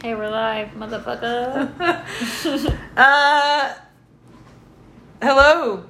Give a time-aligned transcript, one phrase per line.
[0.00, 1.70] Okay, we're live, motherfucker.
[2.96, 3.74] uh,
[5.22, 5.84] hello.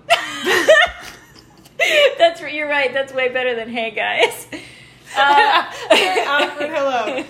[2.19, 2.93] That's you're right.
[2.93, 4.47] That's way better than hey guys.
[5.17, 7.25] Uh, Very awkward hello.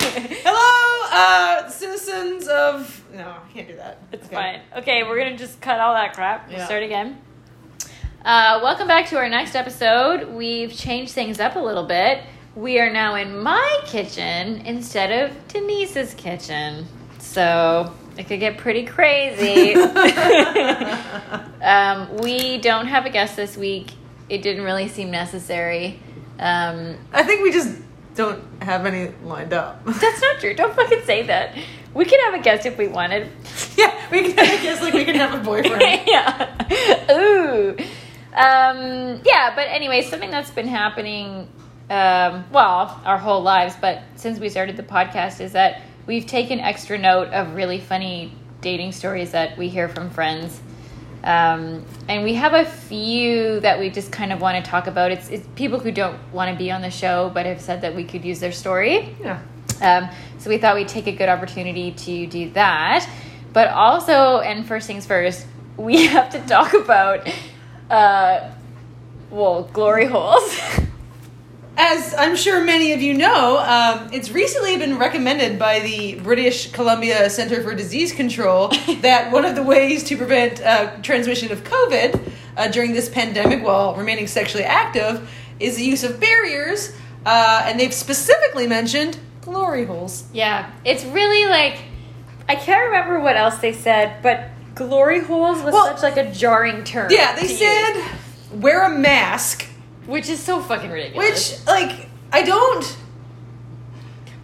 [0.44, 3.02] Hello, uh, citizens of.
[3.14, 4.02] No, I can't do that.
[4.12, 4.34] It's Okay.
[4.36, 4.60] fine.
[4.76, 6.46] Okay, we're gonna just cut all that crap.
[6.48, 6.66] We'll Yeah.
[6.66, 7.22] start again.
[8.22, 10.28] Uh, welcome back to our next episode.
[10.28, 12.20] We've changed things up a little bit.
[12.56, 16.86] We are now in my kitchen instead of Denise's kitchen.
[17.18, 19.74] So it could get pretty crazy.
[21.62, 23.92] um, we don't have a guest this week.
[24.28, 26.00] It didn't really seem necessary.
[26.38, 27.78] Um, I think we just
[28.14, 29.84] don't have any lined up.
[30.00, 30.54] that's not true.
[30.54, 31.56] Don't fucking say that.
[31.94, 33.30] We could have a guest if we wanted.
[33.76, 34.32] yeah, we can.
[34.32, 35.80] a guest like we can have a boyfriend.
[36.06, 37.12] yeah.
[37.12, 37.76] Ooh.
[38.32, 41.48] Um, yeah, but anyway, something that's been happening,
[41.90, 46.60] um, well, our whole lives, but since we started the podcast, is that we've taken
[46.60, 50.60] extra note of really funny dating stories that we hear from friends.
[51.24, 55.10] Um, and we have a few that we just kind of want to talk about.
[55.10, 57.96] It's, it's people who don't want to be on the show, but have said that
[57.96, 59.16] we could use their story.
[59.20, 59.42] Yeah.
[59.82, 63.08] Um, so we thought we'd take a good opportunity to do that.
[63.52, 65.44] But also, and first things first,
[65.76, 67.28] we have to talk about,
[67.90, 68.52] uh,
[69.28, 70.56] well, glory holes.
[71.76, 76.70] As I'm sure many of you know, um, it's recently been recommended by the British
[76.72, 78.68] Columbia Center for Disease Control
[79.00, 82.20] that one of the ways to prevent uh, transmission of COVID
[82.56, 86.92] uh, during this pandemic while remaining sexually active is the use of barriers.
[87.24, 90.24] Uh, and they've specifically mentioned glory holes.
[90.34, 91.78] yeah, it's really like,
[92.48, 96.30] I can't remember what else they said, but glory holes was Well- such like a
[96.30, 97.10] jarring term.
[97.10, 98.02] Yeah, they to use, said
[98.60, 99.66] wear a mask,
[100.10, 101.60] which is so fucking ridiculous.
[101.60, 102.84] which, like, I don't.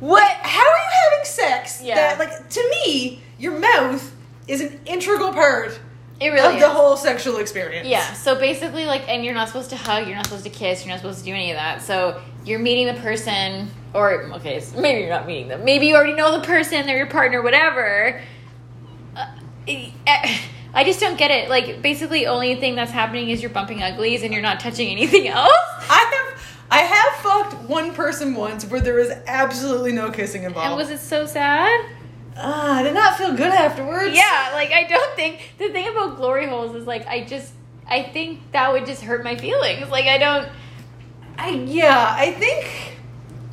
[0.01, 0.23] What?
[0.23, 1.83] How are you having sex?
[1.83, 1.97] Yeah.
[1.97, 4.15] That, like, to me, your mouth
[4.47, 5.79] is an integral part
[6.21, 6.63] it really of is.
[6.63, 7.89] the whole sexual experience.
[7.89, 10.85] Yeah, so basically, like, and you're not supposed to hug, you're not supposed to kiss,
[10.85, 11.83] you're not supposed to do any of that.
[11.83, 15.65] So you're meeting the person, or, okay, so maybe you're not meeting them.
[15.65, 18.23] Maybe you already know the person, they're your partner, whatever.
[19.15, 19.27] Uh,
[19.69, 20.39] eh,
[20.77, 21.49] I just don't get it.
[21.49, 25.27] Like, basically, only thing that's happening is you're bumping uglies and you're not touching anything
[25.43, 25.51] else.
[25.89, 26.43] I have.
[26.71, 30.69] I have fucked one person once where there was absolutely no kissing involved.
[30.69, 31.87] And was it so sad?
[32.37, 34.15] Ah, I did not feel good afterwards.
[34.15, 35.55] Yeah, like, I don't think.
[35.57, 37.55] The thing about glory holes is, like, I just.
[37.89, 39.89] I think that would just hurt my feelings.
[39.89, 40.49] Like, I don't.
[41.39, 42.15] I yeah.
[42.19, 42.96] I think.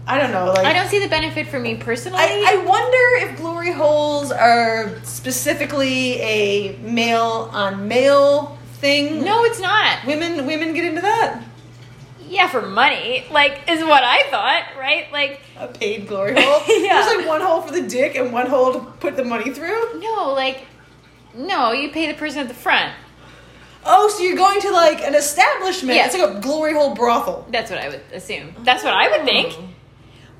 [0.05, 0.47] I don't know.
[0.47, 2.19] Like I don't see the benefit for me personally.
[2.19, 9.23] I, I wonder if glory holes are specifically a male on male thing.
[9.23, 10.05] no, it's not.
[10.05, 11.41] women women get into that.
[12.27, 15.11] Yeah, for money, like is what I thought, right?
[15.11, 16.61] Like, A paid glory hole.
[16.67, 17.01] Yeah.
[17.03, 19.99] There's like one hole for the dick and one hole to put the money through.
[20.01, 20.65] no, like,
[21.35, 22.91] no, you pay the person at the front.
[23.85, 25.95] Oh, so you're going to like an establishment?
[25.95, 26.05] Yeah.
[26.07, 27.45] It's like a glory hole brothel.
[27.51, 28.55] That's what I would assume.
[28.63, 29.53] That's what I would think.
[29.57, 29.69] Oh.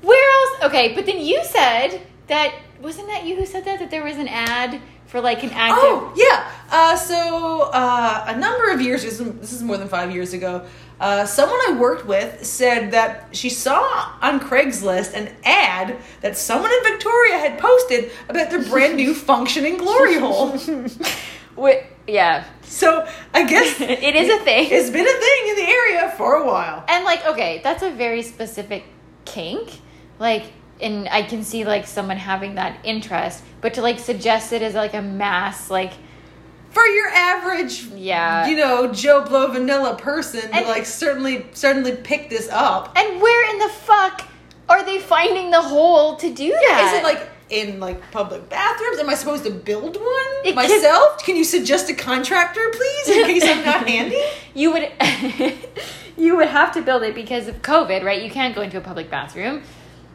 [0.04, 0.64] Where else?
[0.64, 4.16] Okay, but then you said that wasn't that you who said that that there was
[4.16, 5.78] an ad for like an active.
[5.84, 6.50] Oh yeah.
[6.70, 9.02] Uh, so uh, a number of years.
[9.02, 10.66] This is, this is more than five years ago.
[11.00, 16.70] Uh, someone I worked with said that she saw on Craigslist an ad that someone
[16.70, 20.56] in Victoria had posted about their brand new functioning glory hole.
[21.56, 24.68] Wi- yeah, So I guess it is a thing.
[24.70, 26.84] It's been a thing in the area for a while.
[26.88, 28.84] And like, okay, that's a very specific
[29.24, 29.80] kink.
[30.18, 30.44] Like,
[30.80, 34.74] and I can see like someone having that interest, but to like suggest it as
[34.74, 35.92] like a mass, like,
[36.70, 38.46] For your average, Yeah.
[38.48, 42.92] you know, Joe Blow vanilla person, And- like certainly certainly pick this up.
[42.96, 44.22] and where in the fuck
[44.68, 46.92] are they finding the hole to do that?
[46.92, 48.98] Is it like in like public bathrooms?
[48.98, 51.22] Am I supposed to build one It myself?
[51.24, 54.20] Can you suggest a contractor, please, in case I'm not handy?
[54.54, 54.90] you would,
[56.16, 58.22] you would have to build it because of COVID, right?
[58.22, 59.62] You can't go into a public bathroom.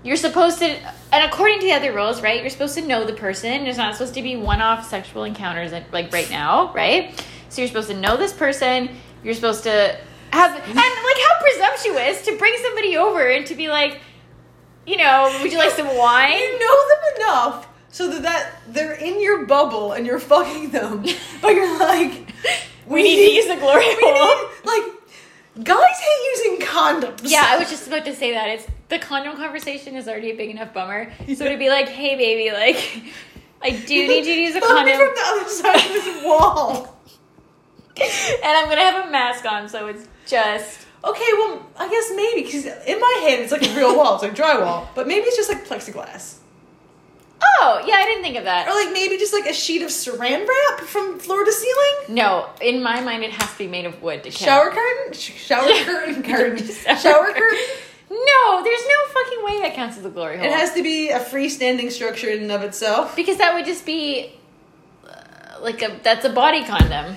[0.04, 0.66] You're supposed to,
[1.12, 2.40] and according to the other rules, right?
[2.42, 3.64] You're supposed to know the person.
[3.64, 7.14] There's not supposed to be one-off sexual encounters, like right now, right?
[7.50, 8.90] So you're supposed to know this person.
[9.24, 9.98] You're supposed to
[10.32, 14.00] have, and like how presumptuous to bring somebody over and to be like,
[14.86, 16.32] you know, would you like some wine?
[16.40, 21.04] You know them enough so that, that they're in your bubble and you're fucking them,
[21.42, 22.32] but you're like,
[22.88, 24.50] We need to use the glory we hole.
[24.64, 27.22] like, guys hate using condoms.
[27.24, 28.50] Yeah, I was just about to say that.
[28.50, 31.12] It's the condom conversation is already a big enough bummer.
[31.36, 33.04] So to be like, hey baby, like
[33.62, 33.78] I do
[34.08, 36.96] need you to use a condom from the other side of this wall.
[37.98, 42.42] and I'm gonna have a mask on, so it's just Okay, well, I guess maybe
[42.44, 44.16] because in my head it's like a real wall.
[44.16, 46.36] It's like drywall, but maybe it's just like plexiglass.
[47.42, 48.68] Oh yeah, I didn't think of that.
[48.68, 52.16] Or like maybe just like a sheet of saran wrap from floor to ceiling?
[52.16, 54.38] No, in my mind, it has to be made of wood to count.
[54.40, 55.14] Shower curtain?
[55.14, 56.24] Sh- shower curtain?
[56.24, 56.98] curtain.
[56.98, 57.60] Shower curtain.
[58.10, 60.46] No, there's no fucking way that counts as a glory hole.
[60.46, 63.16] It has to be a freestanding structure in and of itself.
[63.16, 64.34] because that would just be
[65.08, 67.16] uh, like a that's a body condom.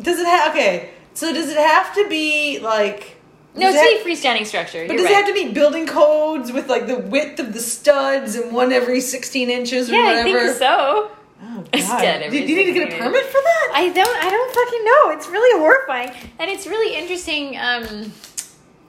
[0.00, 0.90] Does it have okay?
[1.14, 3.16] So does it have to be like?
[3.56, 4.86] No, does it's it a freestanding structure.
[4.86, 8.36] But does it have to be building codes with like the width of the studs
[8.36, 10.46] and one every sixteen inches or yeah, I whatever?
[10.46, 11.10] think so.
[11.42, 12.00] Oh god!
[12.00, 13.70] dead Do, do you need to get a 16 permit for that?
[13.74, 14.24] I don't.
[14.24, 15.10] I don't fucking know.
[15.18, 17.56] It's really horrifying, and it's really interesting.
[17.58, 18.12] Um,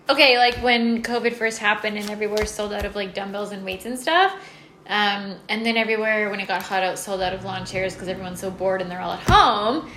[0.10, 3.86] okay, like when COVID first happened, and everywhere sold out of like dumbbells and weights
[3.86, 4.34] and stuff.
[4.88, 8.08] Um, and then everywhere when it got hot out, sold out of lawn chairs because
[8.08, 9.90] everyone's so bored and they're all at home,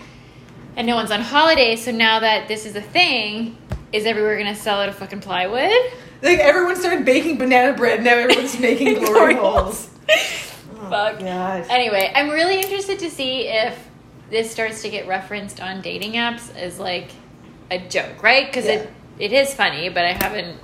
[0.77, 1.77] and no one's on holiday.
[1.77, 3.57] So now that this is a thing,
[3.93, 5.71] is everywhere gonna sell out of fucking plywood?
[6.21, 8.05] Like everyone started baking banana bread.
[8.05, 9.87] Now everyone's making glory holes.
[10.89, 11.21] Fuck.
[11.21, 11.67] God.
[11.71, 13.79] Anyway, I'm really interested to see if
[14.31, 17.09] this starts to get referenced on dating apps as like
[17.71, 18.47] a joke, right?
[18.47, 18.73] Because Yeah.
[18.73, 20.59] it it is funny, but I haven't.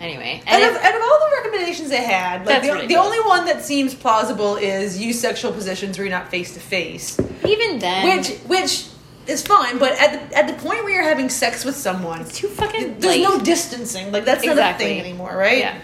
[0.00, 3.44] Anyway, Out and of, of all the recommendations they had, like the, the only one
[3.44, 8.16] that seems plausible is use sexual positions where you're not face to face, even then,
[8.16, 8.86] which which
[9.26, 9.78] is fine.
[9.78, 12.98] But at the at the point where you're having sex with someone, it's too fucking.
[12.98, 13.22] there's late.
[13.22, 14.10] no distancing.
[14.10, 15.58] Like that's not a thing anymore, right?
[15.58, 15.78] Yeah.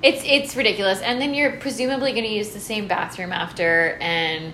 [0.00, 4.52] It's it's ridiculous, and then you're presumably going to use the same bathroom after, and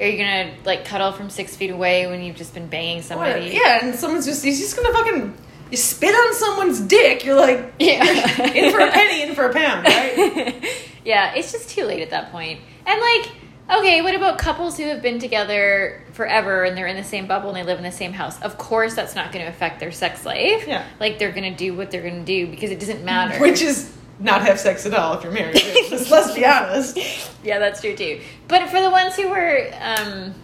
[0.00, 3.04] are you gonna like cuddle from six feet away when you've just been banging What?
[3.04, 3.50] somebody?
[3.52, 5.36] Yeah, and someone's just he's just gonna fucking
[5.70, 7.24] you spit on someone's dick.
[7.24, 8.04] You're like Yeah.
[8.52, 10.64] in for a penny, in for a pound, right?
[11.04, 12.60] yeah, it's just too late at that point.
[12.86, 13.30] And like,
[13.78, 17.50] okay, what about couples who have been together forever and they're in the same bubble
[17.50, 18.40] and they live in the same house?
[18.40, 20.66] Of course, that's not going to affect their sex life.
[20.66, 20.86] Yeah.
[21.00, 23.38] like they're going to do what they're going to do because it doesn't matter.
[23.40, 25.62] Which is not have sex at all if you're married.
[25.90, 26.98] let's, let's be honest.
[27.44, 28.20] yeah, that's true too.
[28.48, 30.34] But for the ones who were um,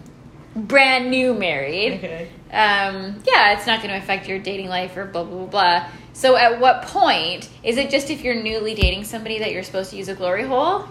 [0.55, 2.29] brand new married, Okay.
[2.55, 5.89] Um, yeah, it's not going to affect your dating life or blah, blah, blah, blah.
[6.13, 9.91] So at what point is it just if you're newly dating somebody that you're supposed
[9.91, 10.87] to use a glory hole?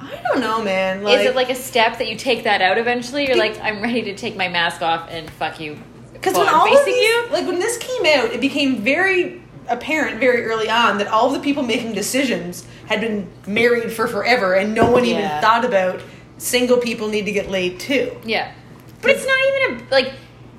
[0.00, 1.02] I don't know, man.
[1.02, 3.26] Like, is it like a step that you take that out eventually?
[3.26, 5.78] You're like, I'm ready to take my mask off and fuck you.
[6.14, 9.42] Because when I'm all of these, you, like when this came out, it became very
[9.68, 14.08] apparent very early on that all of the people making decisions had been married for
[14.08, 16.00] forever, and no one even thought about
[16.38, 18.16] single people need to get laid too.
[18.24, 18.52] yeah,
[19.02, 20.12] but it's not even a like.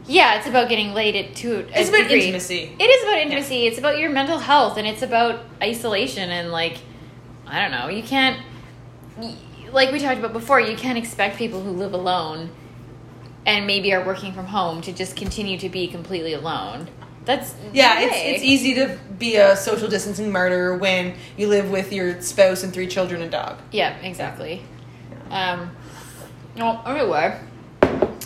[0.08, 1.56] Yeah, it's about getting laid at to.
[1.56, 2.22] a It's about degree.
[2.24, 2.76] intimacy.
[2.78, 3.68] It is about intimacy.
[3.68, 6.78] It's about your mental health, and it's about isolation and like,
[7.48, 7.88] I don't know.
[7.88, 8.40] You can't,
[9.72, 10.60] like we talked about before.
[10.60, 12.50] You can't expect people who live alone
[13.46, 16.88] and maybe are working from home to just continue to be completely alone.
[17.26, 21.94] That's Yeah, it's it's easy to be a social distancing martyr when you live with
[21.94, 23.60] your spouse and three children and dog.
[23.72, 24.62] Yeah, exactly.
[25.30, 25.72] Um,
[26.58, 27.40] no, anyway,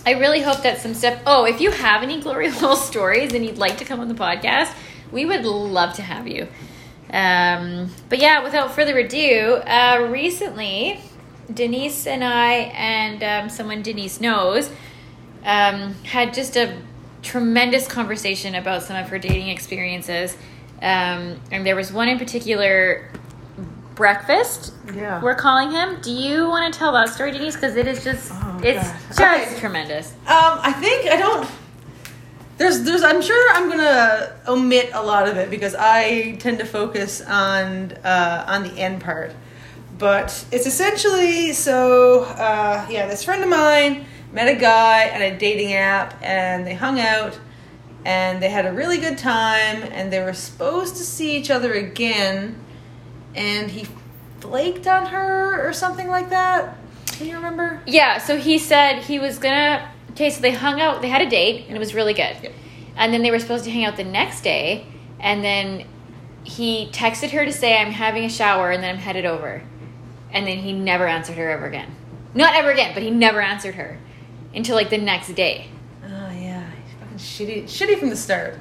[0.07, 1.19] I really hope that some stuff.
[1.25, 4.13] Oh, if you have any glory hole stories and you'd like to come on the
[4.13, 4.73] podcast,
[5.11, 6.47] we would love to have you.
[7.11, 11.01] Um, but yeah, without further ado, uh, recently
[11.53, 14.71] Denise and I and um, someone Denise knows
[15.43, 16.81] um, had just a
[17.21, 20.37] tremendous conversation about some of her dating experiences.
[20.81, 23.11] Um, and there was one in particular,
[23.97, 24.73] breakfast.
[24.95, 25.21] Yeah.
[25.21, 25.99] We're calling him.
[26.01, 27.55] Do you want to tell that story, Denise?
[27.55, 28.99] Because it is just, Oh, it's God.
[29.07, 29.59] just Okay.
[29.59, 30.11] tremendous.
[30.27, 31.49] Um, I think I don't.
[32.57, 33.03] There's, there's.
[33.03, 37.91] I'm sure I'm gonna omit a lot of it because I tend to focus on
[38.03, 39.33] uh, on the end part.
[39.99, 42.23] But it's essentially so.
[42.23, 46.73] Uh, yeah, this friend of mine met a guy on a dating app, and they
[46.73, 47.39] hung out,
[48.05, 51.73] and they had a really good time, and they were supposed to see each other
[51.73, 52.55] again,
[53.37, 53.87] and he
[54.39, 56.75] flaked on her or something like that.
[57.05, 57.81] Can you remember?
[57.85, 59.89] Yeah, so he said he was gonna.
[60.11, 61.01] Okay, so they hung out.
[61.01, 62.35] They had a date, and it was really good.
[62.43, 62.49] Yeah.
[62.95, 64.85] And then they were supposed to hang out the next day,
[65.19, 65.85] and then
[66.43, 69.61] he texted her to say, "I'm having a shower, and then I'm headed over."
[70.31, 71.95] And then he never answered her ever again.
[72.33, 73.97] Not ever again, but he never answered her
[74.53, 75.69] until like the next day.
[76.03, 78.57] Oh yeah, he's fucking shitty, shitty from the start.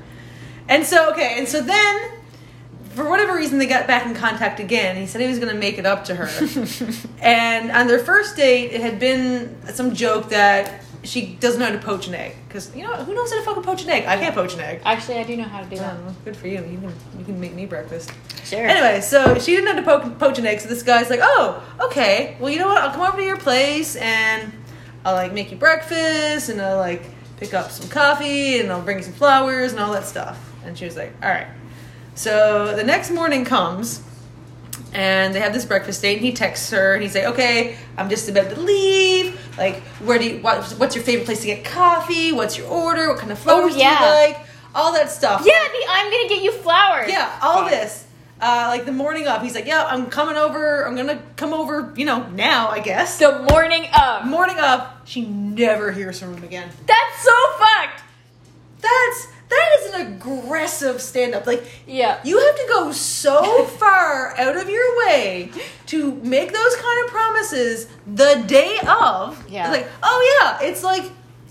[0.68, 2.10] And so okay, and so then,
[2.96, 4.96] for whatever reason, they got back in contact again.
[4.96, 6.28] He said he was going to make it up to her.
[7.20, 11.72] and on their first date, it had been some joke that she doesn't know how
[11.72, 14.06] to poach an egg because you know who knows how to fucking poach an egg?
[14.06, 14.82] I can't poach an egg.
[14.84, 15.94] Actually, I do know how to do that.
[15.94, 16.64] Oh, good for you.
[16.64, 18.10] You can you can make me breakfast.
[18.44, 18.66] Sure.
[18.66, 21.20] Anyway, so she didn't know how to poke, poach an egg, so this guy's like,
[21.22, 22.36] "Oh, okay.
[22.40, 22.78] Well, you know what?
[22.78, 24.52] I'll come over to your place and
[25.04, 27.04] I'll like make you breakfast and I'll like
[27.36, 30.76] pick up some coffee and I'll bring you some flowers and all that stuff." And
[30.76, 31.46] she was like, "All right."
[32.16, 34.02] So the next morning comes,
[34.92, 36.16] and they have this breakfast date.
[36.16, 39.38] And he texts her, and he's like, "Okay, I'm just about to leave.
[39.58, 40.38] Like, where do you?
[40.40, 42.32] What, what's your favorite place to get coffee?
[42.32, 43.08] What's your order?
[43.10, 43.98] What kind of flowers Oh, yeah.
[43.98, 44.46] do you like?
[44.74, 45.42] All that stuff.
[45.46, 47.08] Yeah, the I'm gonna get you flowers.
[47.10, 47.70] Yeah, all Fuck.
[47.70, 48.04] this.
[48.38, 50.82] Uh, like the morning of, he's like, "Yeah, I'm coming over.
[50.86, 51.92] I'm gonna come over.
[51.96, 54.26] You know, now I guess." The morning of.
[54.26, 56.68] morning of, she never hears from him again.
[56.86, 58.02] That's so fucked.
[58.82, 61.46] That's that is an aggressive stand up.
[61.46, 62.18] Like Yeah.
[62.24, 65.50] you have to go so far out of your way
[65.86, 69.44] to make those kind of promises the day of.
[69.48, 69.68] Yeah.
[69.70, 71.04] It's like, oh yeah, it's like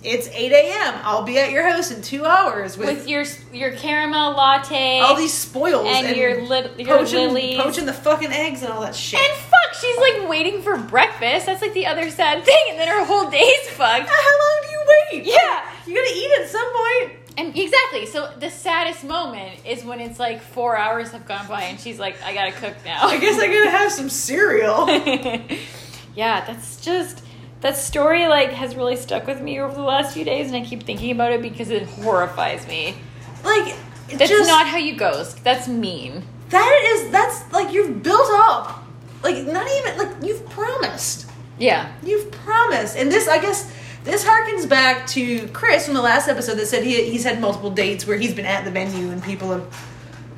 [0.04, 0.94] it's 8 a.m.
[1.04, 5.00] I'll be at your house in two hours with, With your your caramel latte.
[5.00, 7.58] all these spoils and your lit- your poaching, lilies.
[7.60, 9.20] poaching the fucking eggs and all that shit.
[9.20, 11.48] And fuck, she's like waiting for breakfast.
[11.48, 12.64] That's like the other sad thing.
[12.70, 14.08] And then her whole day's fucked.
[14.08, 15.26] How long do you wait?
[15.26, 15.66] Yeah.
[15.88, 17.15] you gotta eat at some point.
[17.38, 18.06] And exactly.
[18.06, 22.00] So the saddest moment is when it's like four hours have gone by and she's
[22.00, 23.08] like, I gotta cook now.
[23.08, 24.88] I guess I gotta have some cereal.
[26.16, 27.24] yeah, that's just
[27.62, 30.62] that story like has really stuck with me over the last few days and I
[30.62, 32.96] keep thinking about it because it horrifies me.
[33.44, 33.76] like
[34.14, 35.44] That's just, not how you ghost.
[35.44, 36.24] That's mean.
[36.50, 38.86] That is that's like you've built up.
[39.24, 41.30] Like not even like you've promised.
[41.58, 41.92] Yeah.
[42.02, 42.96] You've promised.
[42.96, 43.70] And this I guess
[44.06, 47.70] this harkens back to Chris from the last episode that said he he's had multiple
[47.72, 49.86] dates where he's been at the venue and people have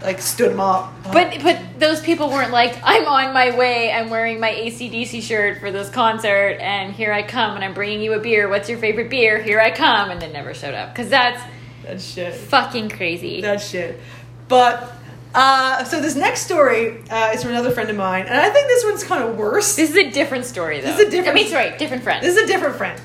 [0.02, 0.94] like stood him up.
[1.12, 5.60] But but those people weren't like, I'm on my way, I'm wearing my ACDC shirt
[5.60, 8.48] for this concert, and here I come, and I'm bringing you a beer.
[8.48, 9.42] What's your favorite beer?
[9.42, 10.94] Here I come, and then never showed up.
[10.94, 11.42] Because that's
[11.84, 12.34] That's shit.
[12.36, 13.42] fucking crazy.
[13.42, 14.00] That's shit.
[14.48, 14.94] But
[15.34, 18.68] uh, so this next story uh, is from another friend of mine, and I think
[18.68, 19.76] this one's kind of worse.
[19.76, 20.88] This is a different story, though.
[20.92, 22.24] This is a different- I mean, sorry, different friend.
[22.24, 23.02] This is a different friend.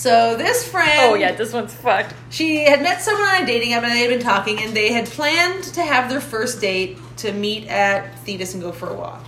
[0.00, 2.14] So this friend, oh yeah, this one's fucked.
[2.30, 4.92] She had met someone on a dating app and they had been talking, and they
[4.94, 8.94] had planned to have their first date to meet at Thetis and go for a
[8.94, 9.26] walk.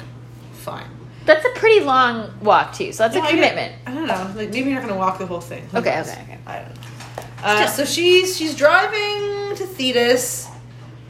[0.54, 0.86] Fine.
[1.26, 3.72] That's a pretty long walk too, so that's No, a I commitment.
[3.84, 4.32] get- I don't know.
[4.34, 5.68] Like maybe you're not going to walk the whole thing.
[5.72, 6.08] Who Okay, knows?
[6.08, 6.38] okay, okay.
[6.46, 6.74] I don't know.
[7.44, 10.48] Uh, so she's she's driving to Thetis,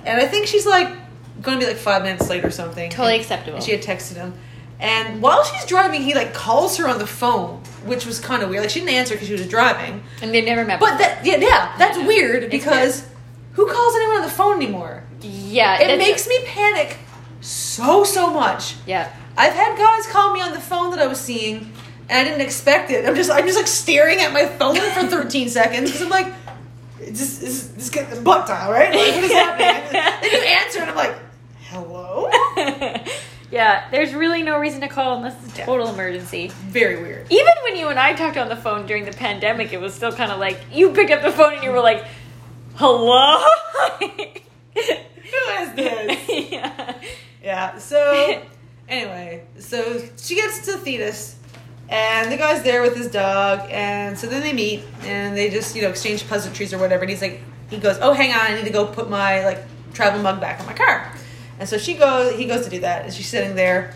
[0.04, 0.88] and I think she's like
[1.40, 2.90] going to be like five minutes late or something.
[2.90, 3.56] Totally And- acceptable.
[3.58, 4.34] And she had texted him,
[4.80, 8.48] and while she's driving, he like calls her on the phone, which was kind of
[8.50, 8.62] weird.
[8.62, 10.02] Like she didn't answer because she was driving.
[10.22, 10.80] And they've never met.
[10.80, 13.08] But that yeah yeah that's weird because
[13.52, 15.04] who calls anyone on the phone anymore?
[15.20, 16.96] yeah, It makes me panic
[17.40, 18.76] so so much.
[18.86, 19.12] yeah.
[19.36, 21.72] I've had guys call me on the phone that I was seeing,
[22.08, 23.06] and I didn't expect it.
[23.06, 26.32] I'm just I'm just like staring at my phone for 13 seconds because I'm like,
[27.12, 28.94] just it's just getting the butt dial right.
[28.94, 29.92] Like, what is happening?
[29.92, 31.14] then you answer, and I'm like,
[31.70, 32.28] hello.
[33.52, 36.48] yeah, there's really no reason to call unless it's a total emergency.
[36.68, 37.26] Very weird.
[37.30, 40.10] Even when you and I talked on the phone during the pandemic, it was still
[40.10, 42.02] kind of like you picked up the phone and you were like,
[42.76, 43.44] "Hello."
[44.72, 46.50] Who is this?
[46.50, 46.94] yeah.
[47.44, 47.76] Yeah.
[47.76, 48.42] So
[48.88, 51.36] anyway, so she gets to Thetis,
[51.90, 55.76] and the guy's there with his dog, and so then they meet and they just
[55.76, 57.02] you know exchange pleasantries or whatever.
[57.02, 59.62] And he's like, he goes, "Oh, hang on, I need to go put my like
[59.92, 61.12] travel mug back in my car."
[61.62, 63.94] And so she goes, he goes to do that, and she's sitting there,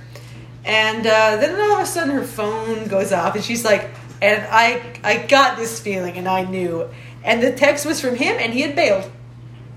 [0.64, 3.90] and uh, then all of a sudden her phone goes off, and she's like,
[4.22, 6.88] and I I got this feeling, and I knew,
[7.24, 9.10] and the text was from him, and he had bailed.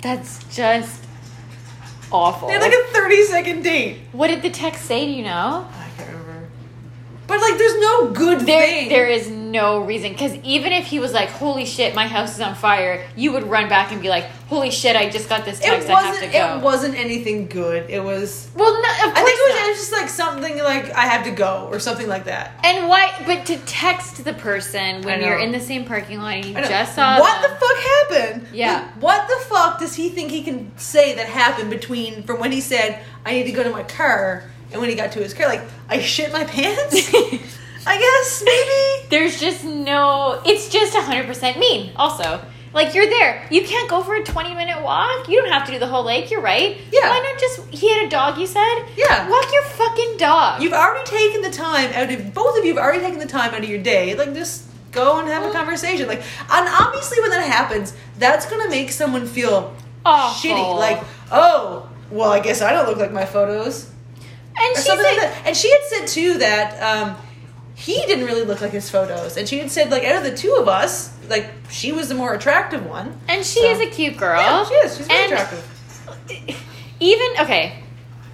[0.03, 1.03] That's just
[2.11, 2.49] awful.
[2.49, 4.01] They had like a thirty second date.
[4.11, 5.07] what did the text say?
[5.07, 5.67] Do you know?
[7.29, 7.41] I can't remember.
[7.41, 8.89] But like, there's no good There, thing.
[8.89, 12.41] there is no reason because even if he was like, "Holy shit, my house is
[12.41, 15.59] on fire," you would run back and be like, "Holy shit, I just got this
[15.59, 15.89] it text.
[15.89, 17.89] I have to go." It wasn't anything good.
[17.89, 18.49] It was.
[18.55, 21.01] well, no, of course I think it was, it was just like something like I
[21.05, 22.59] have to go or something like that.
[22.63, 23.11] And why?
[23.25, 26.95] But to text the person when you're in the same parking lot and you just
[26.95, 28.47] saw what them, the fuck happened?
[28.53, 28.73] Yeah.
[28.73, 32.51] Like, what the fuck does he think he can say that happened between from when
[32.51, 35.33] he said I need to go to my car and when he got to his
[35.33, 35.47] car?
[35.47, 37.11] Like I shit my pants.
[37.87, 39.09] I guess maybe.
[39.09, 40.41] There's just no.
[40.45, 41.91] It's just 100% mean.
[41.95, 42.41] Also,
[42.73, 45.27] like you're there, you can't go for a 20 minute walk.
[45.27, 46.29] You don't have to do the whole lake.
[46.29, 46.77] You're right.
[46.91, 47.09] Yeah.
[47.09, 47.67] Why not just?
[47.69, 48.37] He had a dog.
[48.37, 48.85] You said.
[48.95, 49.27] Yeah.
[49.29, 50.61] Walk your fucking dog.
[50.61, 53.53] You've already taken the time out of both of you have already taken the time
[53.55, 54.13] out of your day.
[54.15, 56.07] Like just go and have a conversation.
[56.07, 59.73] Like and obviously when that happens, that's gonna make someone feel
[60.05, 60.51] Awful.
[60.51, 60.77] shitty.
[60.77, 63.89] Like, oh, well I guess I don't look like my photos.
[64.59, 65.47] And she's something like.
[65.47, 67.15] And she had said too that um
[67.75, 69.37] he didn't really look like his photos.
[69.37, 72.15] And she had said like out of the two of us, like she was the
[72.15, 73.17] more attractive one.
[73.27, 74.39] and she So- is a cute girl.
[74.41, 74.97] Yeah, she is.
[74.97, 75.65] She's very And attractive.
[76.99, 77.81] Even okay,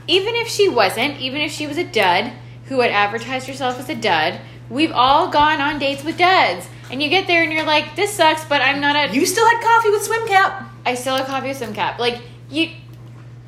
[0.07, 2.31] even if she wasn't, even if she was a dud
[2.65, 4.39] who had advertised herself as a dud,
[4.69, 6.67] we've all gone on dates with duds.
[6.91, 9.13] And you get there and you're like, this sucks, but I'm not a.
[9.13, 10.71] You still had coffee with swim cap.
[10.85, 11.99] I still have coffee with swim cap.
[11.99, 12.69] Like you,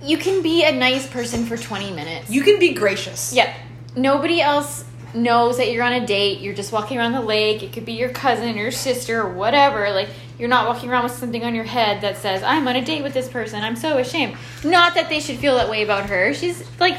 [0.01, 2.29] you can be a nice person for 20 minutes.
[2.29, 3.33] You can be gracious.
[3.33, 3.55] Yep.
[3.95, 6.39] Nobody else knows that you're on a date.
[6.39, 7.63] You're just walking around the lake.
[7.63, 9.89] It could be your cousin, your sister, or whatever.
[9.91, 12.85] Like you're not walking around with something on your head that says, "I'm on a
[12.85, 14.35] date with this person." I'm so ashamed.
[14.63, 16.33] Not that they should feel that way about her.
[16.33, 16.97] She's like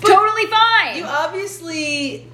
[0.00, 0.96] totally fine.
[0.96, 2.26] You obviously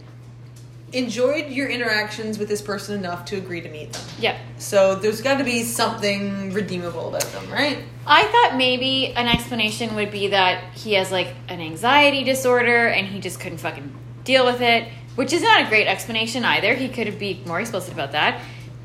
[0.93, 4.03] enjoyed your interactions with this person enough to agree to meet them.
[4.19, 4.37] yep.
[4.59, 7.79] So there's got to be something redeemable about them, right?
[8.07, 13.07] I thought maybe an explanation would be that he has like an anxiety disorder and
[13.07, 16.75] he just couldn't fucking deal with it, which is not a great explanation either.
[16.75, 18.41] He could have be more explicit about that.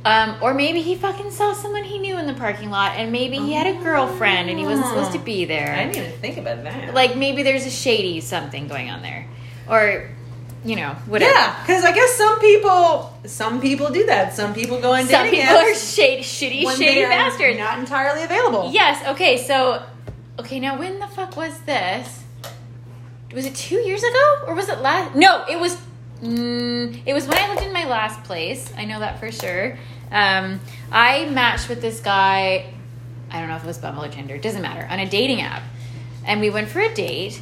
[0.06, 3.38] Um, or maybe he fucking saw someone he knew in the parking lot and maybe
[3.38, 5.76] he had a girlfriend and he wasn't supposed to be there.
[5.76, 6.94] I didn't even think about that.
[6.94, 9.28] like maybe there's a shady something going on there.
[9.70, 10.10] Or,
[10.66, 11.32] you know, whatever.
[11.32, 14.34] yeah, because I guess some people, some people do that.
[14.34, 17.58] Some people go on Some dating people are shady, shitty, shady bastards.
[17.58, 18.72] not entirely available.
[18.74, 19.06] Yes.
[19.10, 19.38] Okay.
[19.38, 19.84] So,
[20.40, 20.60] okay.
[20.60, 22.24] Now, when the fuck was this?
[23.34, 25.16] Was it two years ago, or was it last?
[25.16, 25.78] No, it was.
[26.22, 28.72] Mm, it was when I lived in my last place.
[28.76, 29.78] I know that for sure.
[30.12, 30.60] Um,
[30.92, 32.74] I matched with this guy.
[33.30, 34.38] I don't know if it was Bumble or Tinder.
[34.38, 34.88] Doesn't matter.
[34.90, 35.62] On a dating app,
[36.26, 37.40] and we went for a date,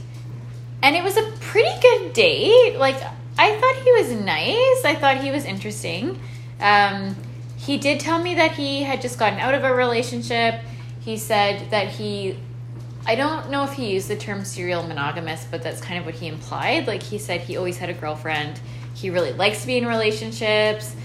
[0.86, 2.78] and it was a pretty good date.
[2.78, 2.96] Like
[3.38, 4.86] I thought he was nice.
[4.86, 6.20] I thought he was interesting.
[6.60, 7.16] Um,
[7.58, 10.62] he did tell me that he had just gotten out of a relationship.
[11.02, 12.38] He said that he,
[13.08, 16.16] I don't know if he used the term serial monogamous, but that's kind of what
[16.16, 16.86] he implied.
[16.88, 18.60] Like he said he always had a girlfriend.
[18.94, 20.96] He really likes to be in relationships.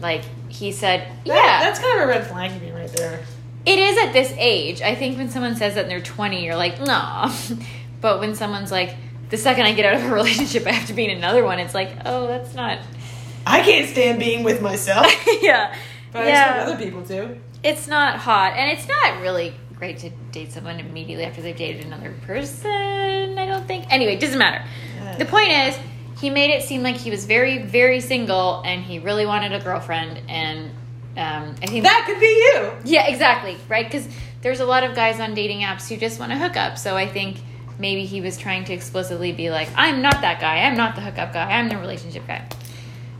[0.00, 3.20] Like he said, That- yeah, that's kind of a red flag to me right there.
[3.66, 4.80] it is at this age.
[4.82, 7.30] I think when someone says that and they're 20, you're like, no.
[8.00, 8.94] but when someone's like,
[9.30, 11.58] the second I get out of a relationship, I have to be in another one,
[11.58, 12.78] it's like, oh, that's not.
[13.46, 15.06] I can't stand being with myself,
[15.40, 15.76] yeah.
[16.12, 16.32] but yeah.
[16.32, 17.38] I expect other people to.
[17.62, 18.54] It's not hot.
[18.56, 23.46] And it's not really great to date someone immediately after they've dated another person, I
[23.46, 23.86] don't think.
[23.92, 24.64] Anyway, doesn't matter.
[24.96, 25.16] Yeah.
[25.18, 25.78] The point is,
[26.18, 29.60] he made it seem like he was very, very single and he really wanted a
[29.60, 30.22] girlfriend.
[30.28, 30.70] And
[31.16, 32.72] um, I think That could be you.
[32.84, 33.58] Yeah, exactly.
[33.68, 33.86] Right?
[33.86, 34.08] Because
[34.40, 36.78] there's a lot of guys on dating apps who just want to hook up.
[36.78, 37.38] So I think
[37.78, 40.60] maybe he was trying to explicitly be like, I'm not that guy.
[40.60, 41.50] I'm not the hookup guy.
[41.50, 42.46] I'm the relationship guy.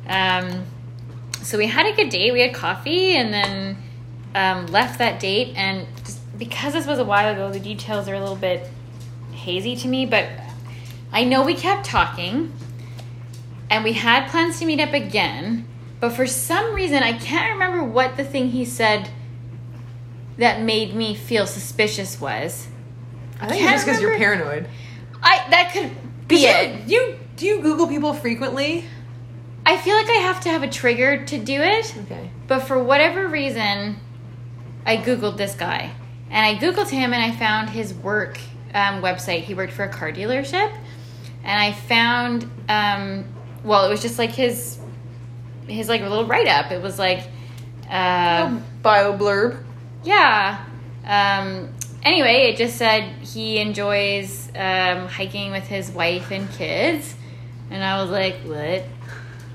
[0.09, 0.64] Um,
[1.42, 2.33] so we had a good date.
[2.33, 3.77] We had coffee and then
[4.35, 5.55] um, left that date.
[5.57, 5.87] And
[6.38, 8.69] because this was a while ago, the details are a little bit
[9.33, 10.07] hazy to me.
[10.07, 10.29] But
[11.12, 12.53] I know we kept talking
[13.71, 15.66] and we had plans to meet up again.
[16.01, 19.11] But for some reason, I can't remember what the thing he said
[20.38, 22.69] that made me feel suspicious was.
[23.40, 24.68] I think it's just because you're paranoid.
[25.22, 25.90] I that could
[26.29, 26.88] be You, it.
[26.88, 28.85] you do you Google people frequently?
[29.64, 32.31] I feel like I have to have a trigger to do it, Okay.
[32.46, 33.96] but for whatever reason,
[34.87, 35.90] I googled this guy,
[36.31, 38.38] and I googled him, and I found his work
[38.72, 39.40] um, website.
[39.42, 40.72] He worked for a car dealership,
[41.42, 43.25] and I found, um,
[43.64, 44.79] well, it was just like his
[45.66, 46.70] his like little write up.
[46.70, 47.20] It was like.
[47.90, 49.62] Uh, Bio blurb.
[50.03, 50.64] Yeah.
[51.05, 51.72] Um,
[52.07, 57.14] anyway, it just said he enjoys um, hiking with his wife and kids.
[57.71, 58.85] And I was like, what?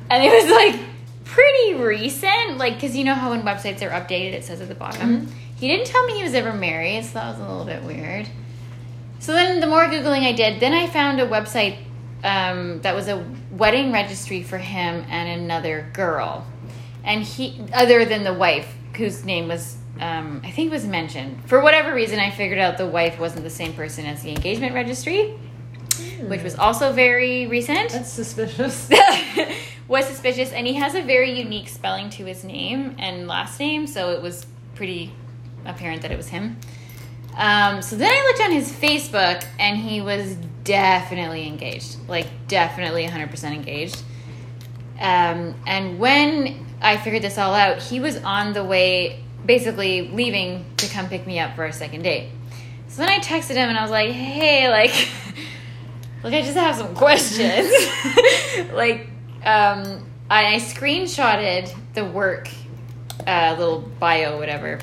[0.10, 0.80] And it was like
[1.24, 2.58] pretty recent.
[2.58, 5.28] Like, because you know how when websites are updated, it says at the bottom.
[5.56, 8.28] He didn't tell me he was ever married, so that was a little bit weird.
[9.20, 11.78] So then the more Googling I did, then I found a website
[12.24, 16.48] um, that was a wedding registry for him and another girl.
[17.04, 21.42] And he, other than the wife, whose name was, um, I think it was mentioned.
[21.46, 24.74] For whatever reason, I figured out the wife wasn't the same person as the engagement
[24.74, 25.38] registry,
[26.28, 28.90] which was also very recent That's suspicious.
[29.92, 33.86] was suspicious and he has a very unique spelling to his name and last name
[33.86, 35.14] so it was pretty
[35.66, 36.58] apparent that it was him
[37.36, 43.06] um, so then i looked on his facebook and he was definitely engaged like definitely
[43.06, 44.02] 100% engaged
[45.02, 50.66] um, and when i figured this all out he was on the way basically leaving
[50.78, 52.30] to come pick me up for a second date
[52.88, 54.94] so then i texted him and i was like hey like
[56.24, 57.72] like I just have some questions.
[58.74, 59.08] like,
[59.44, 62.50] um, I, I screenshotted the work
[63.26, 64.80] uh, little bio, whatever,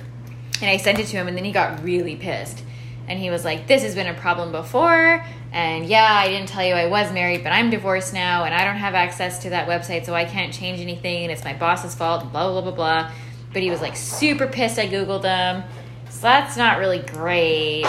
[0.60, 2.62] and I sent it to him, and then he got really pissed,
[3.06, 6.64] and he was like, "This has been a problem before." And yeah, I didn't tell
[6.64, 9.66] you I was married, but I'm divorced now, and I don't have access to that
[9.66, 13.10] website, so I can't change anything, and it's my boss's fault, blah, blah, blah, blah.
[13.52, 15.64] But he was like super pissed I Googled him.
[16.11, 17.87] So that's not really great.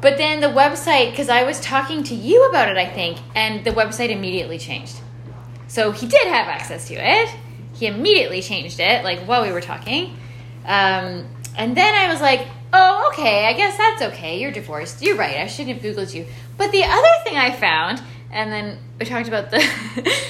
[0.00, 3.64] But then the website, because I was talking to you about it, I think, and
[3.64, 5.00] the website immediately changed.
[5.68, 7.28] So he did have access to it.
[7.74, 10.16] He immediately changed it, like while we were talking.
[10.64, 14.38] Um, and then I was like, oh, okay, I guess that's okay.
[14.40, 15.02] You're divorced.
[15.02, 15.36] You're right.
[15.38, 16.26] I shouldn't have Googled you.
[16.56, 19.66] But the other thing I found, and then we talked about the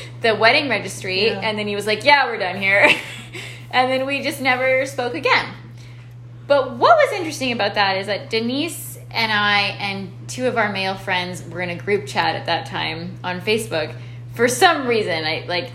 [0.23, 1.41] the wedding registry, Yeah.
[1.43, 2.89] and then he was like, yeah, we're done here.
[3.71, 5.55] and then we just never spoke again.
[6.47, 10.73] But what was interesting about that is that Denise and I and two of our
[10.73, 13.95] male friends were in a group chat at that time on Facebook.
[14.35, 15.71] For some reason, I like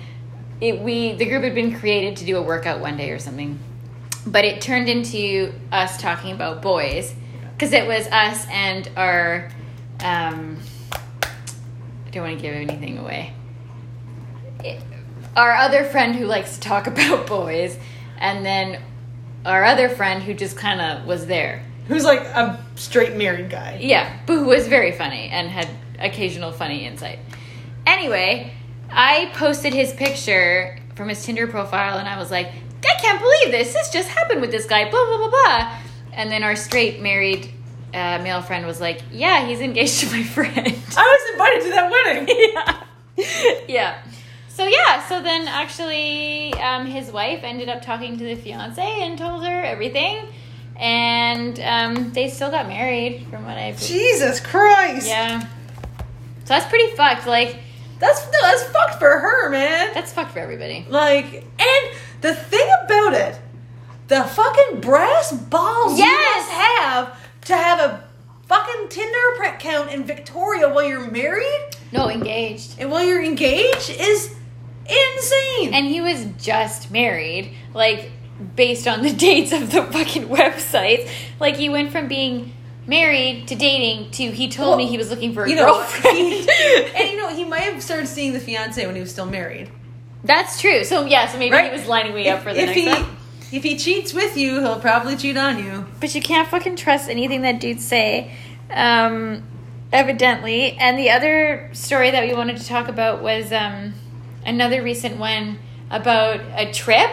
[0.61, 0.79] it.
[0.79, 3.59] We the group had been created to do a workout one day or something,
[4.25, 7.13] but it turned into us talking about boys
[7.53, 9.49] because it was us and our.
[9.99, 10.57] Um,
[12.05, 13.33] I don't want to give anything away.
[14.63, 14.81] It-
[15.35, 17.77] our other friend who likes to talk about boys,
[18.17, 18.81] and then
[19.45, 21.63] our other friend who just kind of was there.
[21.87, 23.79] Who's like a straight married guy.
[23.81, 25.67] Yeah, but who was very funny and had
[25.99, 27.19] occasional funny insight.
[27.85, 28.53] Anyway,
[28.89, 33.51] I posted his picture from his Tinder profile and I was like, I can't believe
[33.51, 33.73] this.
[33.73, 35.77] This just happened with this guy, blah, blah, blah, blah.
[36.13, 37.51] And then our straight married
[37.93, 40.57] uh, male friend was like, Yeah, he's engaged to my friend.
[40.57, 42.85] I was invited to that wedding.
[43.17, 43.63] yeah.
[43.67, 44.03] yeah.
[44.53, 49.17] So yeah, so then actually, um, his wife ended up talking to the fiance and
[49.17, 50.25] told her everything,
[50.75, 53.79] and um, they still got married, from what I've.
[53.81, 55.07] Jesus Christ.
[55.07, 55.39] Yeah.
[55.41, 55.47] So
[56.47, 57.27] that's pretty fucked.
[57.27, 57.57] Like
[57.99, 59.91] That's no, that's fucked for her, man.
[59.93, 60.85] that's fucked for everybody.
[60.89, 63.39] Like, and the thing about it,
[64.09, 66.47] the fucking brass balls you Yes!
[66.47, 68.03] must have to have a
[68.47, 72.75] fucking Tinder account in Victoria while you're married No, engaged.
[72.79, 74.35] and while you're engaged is
[74.87, 75.73] insane.
[75.73, 78.11] And he was just married, like
[78.55, 81.09] based on the dates of the fucking websites.
[81.39, 82.53] Like he went from being
[82.87, 86.17] married to dating to he told me he was looking for a you know, girlfriend.
[86.17, 86.49] he-
[86.95, 89.69] and you know, he might have started seeing the fiance when he was still married.
[90.23, 90.83] That's true.
[90.83, 91.71] So yeah, so maybe Right?
[91.71, 93.17] he was lining me up for the if next he, one.
[93.51, 95.85] If he cheats with you, he'll probably cheat on you.
[95.99, 98.33] But you can't fucking trust anything that dudes say.
[98.69, 99.43] Um,
[99.91, 100.73] evidently.
[100.79, 103.93] And the other story that we wanted to talk about was um,
[104.45, 107.09] another recent one about a trip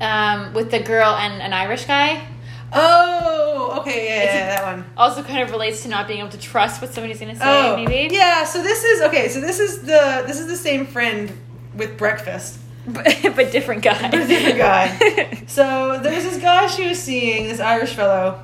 [0.00, 2.26] um, with the girl and an Irish guy.
[2.74, 4.84] Oh, okay, yeah, a- yeah, that one.
[4.96, 7.44] Also, kind of relates to not being able to trust what somebody's going to say.
[7.46, 8.44] Oh, maybe, yeah.
[8.44, 9.28] So this is okay.
[9.28, 11.30] So this is the this is the same friend
[11.76, 12.58] with breakfast.
[12.86, 13.04] but,
[13.36, 14.10] but different guy.
[14.10, 15.44] But different guy.
[15.52, 18.42] So there was this guy she was seeing, this Irish fellow,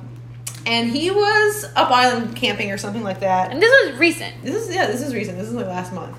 [0.67, 3.51] and he was up island camping or something like that.
[3.51, 4.43] and this was recent.
[4.43, 5.39] This is yeah, this is recent.
[5.39, 6.15] This is like last month.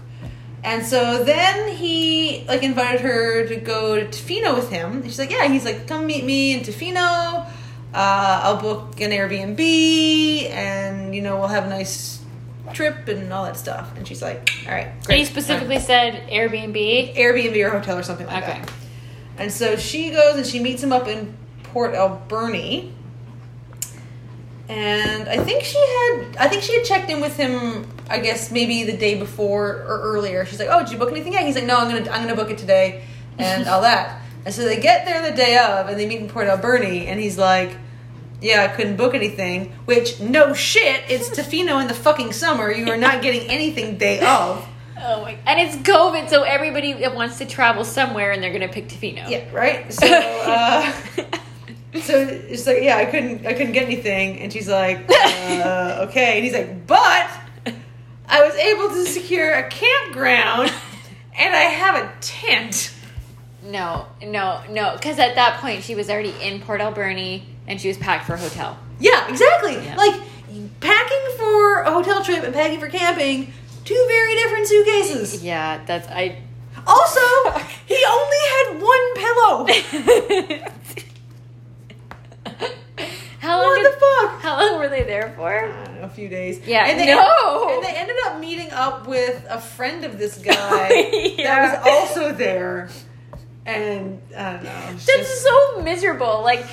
[0.62, 4.92] And so then he like invited her to go to Tofino with him.
[4.96, 5.48] And she's like, yeah.
[5.48, 7.46] He's like, come meet me in Tofino.
[7.92, 9.58] Uh, I'll book an Airbnb,
[10.50, 12.20] and you know we'll have a nice
[12.72, 13.90] trip and all that stuff.
[13.96, 15.18] And she's like, all right, great.
[15.18, 17.16] he specifically said Airbnb.
[17.16, 18.60] Airbnb or hotel or something like Okay.
[18.60, 18.72] that.
[19.38, 22.92] And so she goes and she meets him up in Port Alberni.
[24.68, 28.50] And I think she had I think she had checked in with him I guess
[28.50, 30.44] maybe the day before or earlier.
[30.44, 32.34] She's like, "Oh, did you book anything yet?" He's like, "No, I'm to I'm to
[32.34, 33.04] book it today."
[33.38, 34.20] And all that.
[34.44, 37.20] And so they get there the day of and they meet in Port Alberni and
[37.20, 37.76] he's like,
[38.42, 42.70] "Yeah, I couldn't book anything." Which no shit, it's Tofino in the fucking summer.
[42.70, 44.66] You are not getting anything day of.
[45.02, 45.38] Oh my!
[45.46, 49.30] And it's COVID, so everybody that wants to travel somewhere, and they're gonna pick Tofino.
[49.30, 49.90] Yeah, right.
[49.90, 50.92] So, uh,
[52.02, 56.36] so it's like, yeah, I couldn't, I couldn't get anything, and she's like, uh, okay,
[56.36, 57.30] and he's like, but
[58.30, 60.72] I was able to secure a campground,
[61.36, 62.94] and I have a tent.
[63.64, 64.92] no, no, no.
[64.94, 68.34] Because at that point, she was already in Port Alberni, and she was packed for
[68.34, 68.78] a hotel.
[69.00, 69.74] Yeah, exactly.
[69.74, 69.96] Yeah.
[69.96, 70.20] Like
[70.80, 73.52] packing for a hotel trip and packing for camping,
[73.84, 75.42] two very different suitcases.
[75.42, 76.38] Yeah, that's I.
[76.86, 77.20] Also,
[77.86, 80.70] he only had one pillow.
[83.50, 83.66] how long?
[83.70, 84.40] What did, the fuck?
[84.40, 85.48] How long were they there for?
[85.52, 86.60] I know, a few days.
[86.66, 87.68] Yeah, and they, no.
[87.74, 90.88] and they ended up meeting up with a friend of this guy
[91.36, 91.42] Yeah.
[91.44, 92.88] that was also there.
[93.66, 94.70] And I don't know.
[94.70, 96.42] That's just- so miserable.
[96.42, 96.64] Like,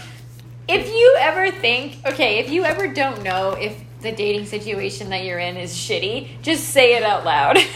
[0.67, 5.23] if you ever think, okay, if you ever don't know if the dating situation that
[5.23, 7.57] you're in is shitty, just say it out loud.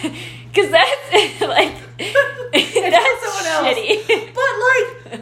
[0.54, 3.78] Because that's like, that's someone else.
[3.78, 4.34] shitty.
[4.36, 5.20] but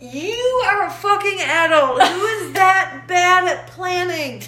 [0.00, 2.02] you are a fucking adult.
[2.02, 4.42] Who is that bad at planning?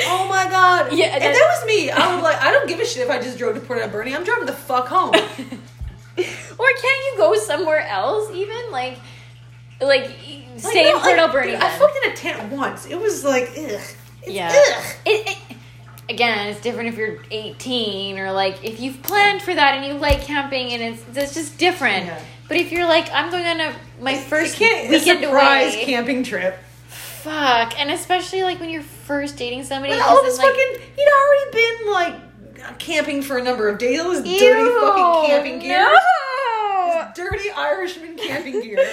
[0.00, 0.92] Oh my god.
[0.96, 2.40] Yeah, if that- that was me, I would like.
[2.42, 4.14] I don't give a shit if I just drove to Port Alberni.
[4.14, 5.14] I'm driving the fuck home.
[5.14, 8.98] or can't you go somewhere else even like
[9.80, 10.16] like Like,
[10.58, 11.78] stay no, in Port Alberni I then.
[11.78, 12.86] fucked in a tent once.
[12.86, 13.56] It was like, ugh.
[13.70, 14.84] It's yeah Ugh.
[15.06, 15.38] it, it,
[16.10, 19.94] again it's different if you're 18 or like if you've planned for that and you
[19.94, 22.20] like camping and it's it's just different Yeah.
[22.48, 26.58] But if you're like i'm going on a my first weekend surprise away camping trip.
[26.88, 27.78] fuck.
[27.78, 29.92] And especially like when you're first dating somebody.
[29.92, 34.00] But all this like, fucking, he'd already been like camping for a number of days.
[34.00, 35.82] All this dirty Ew, fucking camping gear.
[35.82, 37.10] No.
[37.14, 38.76] Dirty Irishman camping gear.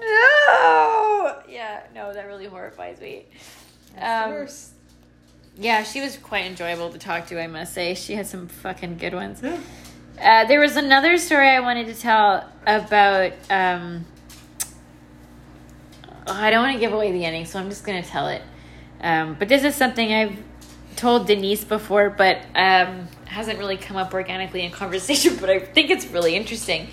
[0.00, 1.42] no.
[1.48, 3.26] Yeah, no, that really horrifies me.
[3.98, 4.46] Um,
[5.58, 7.94] yeah, she was quite enjoyable to talk to, I must say.
[7.94, 9.40] She had some fucking good ones.
[9.42, 9.58] Yeah.
[10.22, 13.32] Uh, there was another story I wanted to tell about.
[13.50, 14.06] Um,
[16.28, 18.28] oh, I don't want to give away the ending, so I'm just going to tell
[18.28, 18.40] it.
[19.00, 20.38] Um, but this is something I've
[20.94, 25.36] told Denise before, but um, hasn't really come up organically in conversation.
[25.36, 26.86] But I think it's really interesting.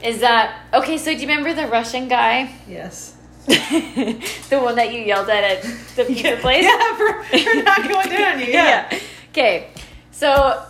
[0.00, 0.98] Is that okay?
[0.98, 3.16] So do you remember the Russian guy, Yes.
[3.46, 5.62] the one that you yelled at at
[5.96, 6.62] the pizza place?
[6.62, 8.46] Yeah, for, for not going down you.
[8.46, 8.88] Yeah.
[8.92, 9.00] yeah.
[9.30, 9.70] Okay.
[10.12, 10.64] So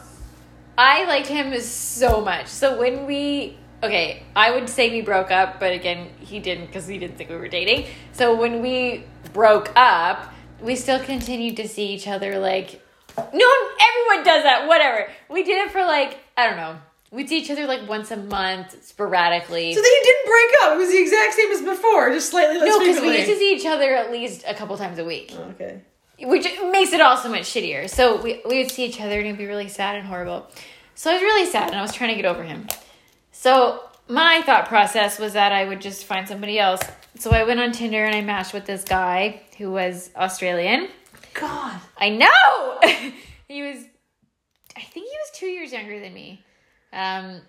[0.83, 2.49] I liked him so much.
[2.49, 6.88] So when we okay, I would say we broke up, but again, he didn't because
[6.88, 7.87] he didn't think we were dating.
[8.12, 12.83] So when we broke up, we still continued to see each other like
[13.16, 13.49] no
[13.88, 15.09] everyone does that, whatever.
[15.31, 16.77] We did it for like, I don't know.
[17.12, 19.75] We'd see each other like once a month, sporadically.
[19.75, 20.73] So then you didn't break up.
[20.73, 23.37] It was the exact same as before, just slightly less no, because we used to
[23.37, 25.33] see each other at least a couple times a week.
[25.37, 25.83] Oh, okay.
[26.23, 27.88] which makes it all so much shittier.
[27.88, 30.49] So we, we would see each other and it'd be really sad and horrible.
[30.94, 32.66] So I was really sad and I was trying to get over him.
[33.33, 36.81] So my thought process was that I would just find somebody else.
[37.18, 40.88] So I went on Tinder and I matched with this guy who was Australian.
[41.35, 41.81] God.
[41.96, 42.81] I know!
[43.48, 43.78] he was,
[44.76, 46.44] I think he was two years younger than me.
[46.92, 47.40] Um,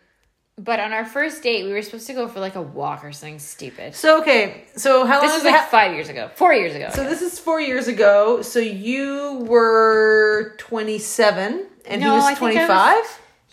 [0.58, 3.12] but on our first date, we were supposed to go for like a walk or
[3.12, 3.96] something stupid.
[3.96, 4.66] So okay.
[4.76, 6.92] So how long This it like ha- five years ago, four years ago.
[6.94, 8.44] So this is four years ago.
[8.44, 13.04] So you were twenty seven, and No, he was twenty five.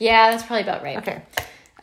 [0.01, 0.97] Yeah, that's probably about right.
[0.97, 1.23] Okay.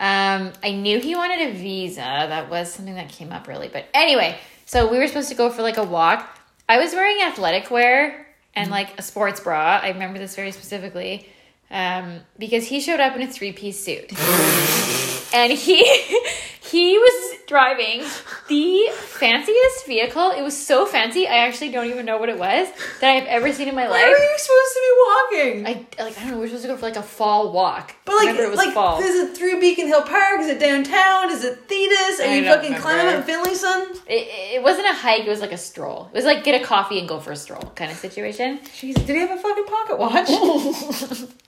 [0.00, 2.00] Um, I knew he wanted a visa.
[2.00, 3.68] That was something that came up really.
[3.68, 6.38] But anyway, so we were supposed to go for like a walk.
[6.68, 9.80] I was wearing athletic wear and like a sports bra.
[9.82, 11.28] I remember this very specifically
[11.70, 14.12] um, because he showed up in a three piece suit,
[15.34, 15.84] and he
[16.60, 18.04] he was driving
[18.46, 20.30] the fanciest vehicle.
[20.30, 21.26] It was so fancy.
[21.26, 22.68] I actually don't even know what it was
[23.00, 24.00] that I've ever seen in my life.
[24.00, 25.66] Where are you supposed to be walking?
[25.66, 26.38] I like I don't know.
[26.38, 27.96] We're supposed to go for like a fall walk.
[28.04, 29.00] but like, it was like, fall.
[29.00, 30.40] is it through Beacon Hill Park?
[30.40, 31.32] Is it downtown?
[31.32, 32.20] Is it Thetis?
[32.20, 32.80] Are I you fucking remember.
[32.80, 34.00] climbing up Finlayson?
[34.06, 36.08] It, it wasn't a hike, it was like a stroll.
[36.12, 38.60] It was like get a coffee and go for a stroll kind of situation.
[38.60, 41.28] Jeez, did he have a fucking pocket watch?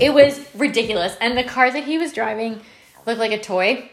[0.00, 1.16] It was ridiculous.
[1.20, 2.60] And the car that he was driving
[3.06, 3.88] looked like a toy.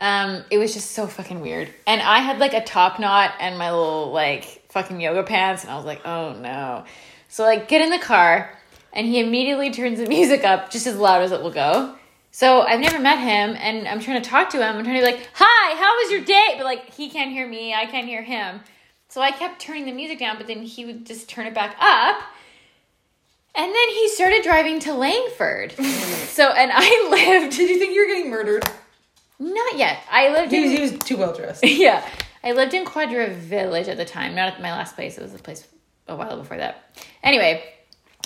[0.00, 1.72] Um, it was just so fucking weird.
[1.86, 5.72] And I had like a top knot and my little like fucking yoga pants, and
[5.72, 6.84] I was like, oh no.
[7.28, 8.50] So like get in the car,
[8.92, 11.94] and he immediately turns the music up just as loud as it will go.
[12.32, 14.76] So I've never met him, and I'm trying to talk to him.
[14.76, 17.48] I'm trying to be like, "Hi, how was your day?" But like he can't hear
[17.48, 18.60] me, I can't hear him.
[19.08, 21.76] So I kept turning the music down, but then he would just turn it back
[21.78, 22.20] up.
[23.54, 25.72] And then he started driving to Langford.
[26.26, 28.68] so and I lived did you think you were getting murdered?
[29.38, 30.02] Not yet.
[30.10, 31.64] I lived He was, in he was too well dressed.
[31.66, 32.06] yeah.
[32.42, 35.16] I lived in Quadra Village at the time, not at my last place.
[35.16, 35.66] It was a place
[36.06, 36.94] a while before that.
[37.22, 37.64] Anyway,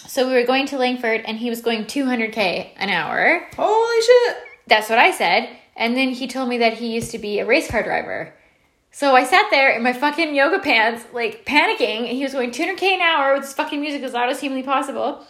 [0.06, 3.46] so we were going to Langford and he was going 200k an hour.
[3.56, 4.36] Holy shit!
[4.66, 5.48] That's what I said.
[5.76, 8.34] And then he told me that he used to be a race car driver.
[8.90, 12.50] So I sat there in my fucking yoga pants, like panicking, and he was going
[12.50, 15.24] 200k an hour with his fucking music as loud as humanly possible.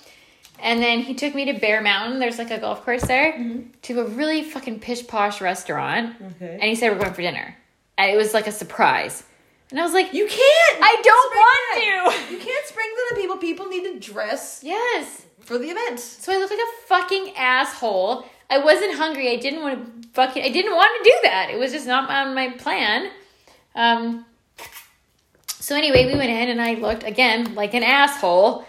[0.60, 2.18] And then he took me to Bear Mountain.
[2.18, 3.38] There's like a golf course there
[3.82, 6.16] to a really fucking pish posh restaurant.
[6.36, 6.54] Okay.
[6.54, 7.56] And he said we're going for dinner.
[7.96, 9.22] And it was like a surprise.
[9.70, 10.78] And I was like, You can't.
[10.82, 12.26] I don't want that.
[12.28, 12.34] to.
[12.34, 13.36] You can't spring that on people.
[13.36, 15.26] People need to dress Yes.
[15.40, 16.00] for the event.
[16.00, 18.24] So I look like a fucking asshole.
[18.50, 19.30] I wasn't hungry.
[19.30, 20.42] I didn't want to fucking.
[20.42, 21.50] I didn't want to do that.
[21.50, 23.10] It was just not on my plan.
[23.74, 24.24] Um.
[25.60, 28.64] So anyway, we went in and I looked again like an asshole.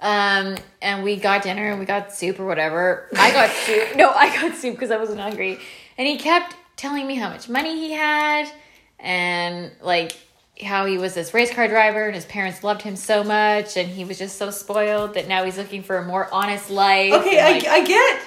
[0.00, 3.08] Um, and we got dinner and we got soup or whatever.
[3.16, 3.96] I got soup.
[3.96, 5.58] No, I got soup because I wasn't hungry.
[5.96, 8.48] And he kept telling me how much money he had
[9.00, 10.16] and like
[10.64, 13.88] how he was this race car driver and his parents loved him so much and
[13.88, 17.12] he was just so spoiled that now he's looking for a more honest life.
[17.12, 18.20] Okay, and, I, I get.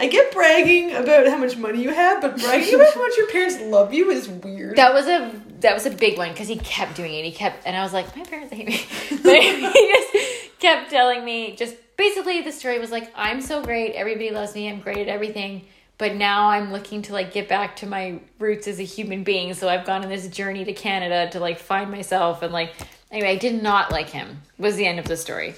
[0.00, 3.26] I get bragging about how much money you have, but bragging about how much your
[3.26, 4.76] parents love you is weird.
[4.76, 7.22] that was a that was a big one because he kept doing it.
[7.22, 8.80] He kept and I was like, my parents hate me,
[9.22, 9.60] but he
[10.10, 14.54] just kept telling me just basically the story was like, I'm so great, everybody loves
[14.54, 15.66] me, I'm great at everything,
[15.98, 19.52] but now I'm looking to like get back to my roots as a human being.
[19.52, 22.72] So I've gone on this journey to Canada to like find myself and like
[23.10, 24.40] anyway, I did not like him.
[24.56, 25.56] Was the end of the story.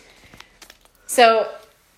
[1.06, 1.48] So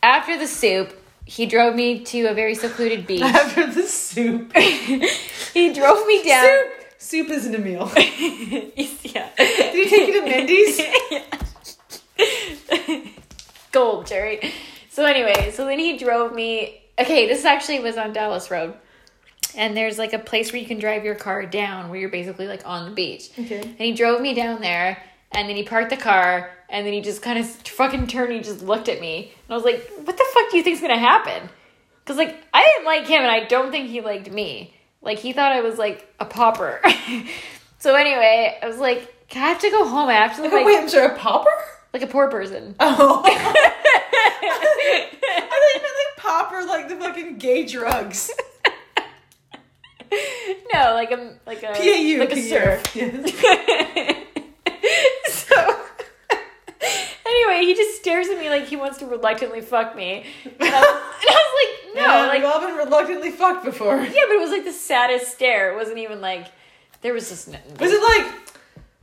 [0.03, 3.23] after the soup, he drove me to a very secluded beach.
[3.23, 4.57] After the soup.
[4.57, 6.47] he drove me down.
[6.47, 6.71] Soup!
[6.99, 7.91] Soup isn't a meal.
[7.97, 9.29] yeah.
[9.37, 10.81] Did he take you to Mendy's?
[13.73, 14.53] Gold, Jerry.
[14.89, 16.83] So anyway, so then he drove me.
[16.99, 18.75] Okay, this actually was on Dallas Road.
[19.57, 22.47] And there's like a place where you can drive your car down where you're basically
[22.47, 23.31] like on the beach.
[23.39, 23.61] Okay.
[23.61, 27.01] And he drove me down there and then he parked the car and then he
[27.01, 29.33] just kind of fucking turned and he just looked at me.
[29.47, 31.49] And I was like, what the fuck do you think's gonna happen?
[32.01, 34.75] Because like I didn't like him and I don't think he liked me.
[35.01, 36.81] Like he thought I was like a pauper.
[37.79, 40.09] so anyway, I was like, can I have to go home.
[40.09, 41.49] I have to look like, Wait, I'm sorry, a pauper?
[41.93, 42.75] like a poor person.
[42.81, 43.23] Oh.
[43.27, 43.31] I
[45.41, 48.33] thought you meant like pauper, like the fucking gay drugs.
[50.11, 52.19] no, like a like a PAU.
[52.19, 52.97] like a serf.
[52.97, 53.33] Yes.
[55.29, 55.85] so
[57.27, 60.81] anyway, he just stares at me like he wants to reluctantly fuck me, and I
[60.81, 63.97] was, and I was like, no, Yeah, like we've all been reluctantly fucked before.
[64.03, 65.73] yeah, but it was like the saddest stare.
[65.73, 66.47] It wasn't even like
[67.01, 68.33] there was just no, Was it like?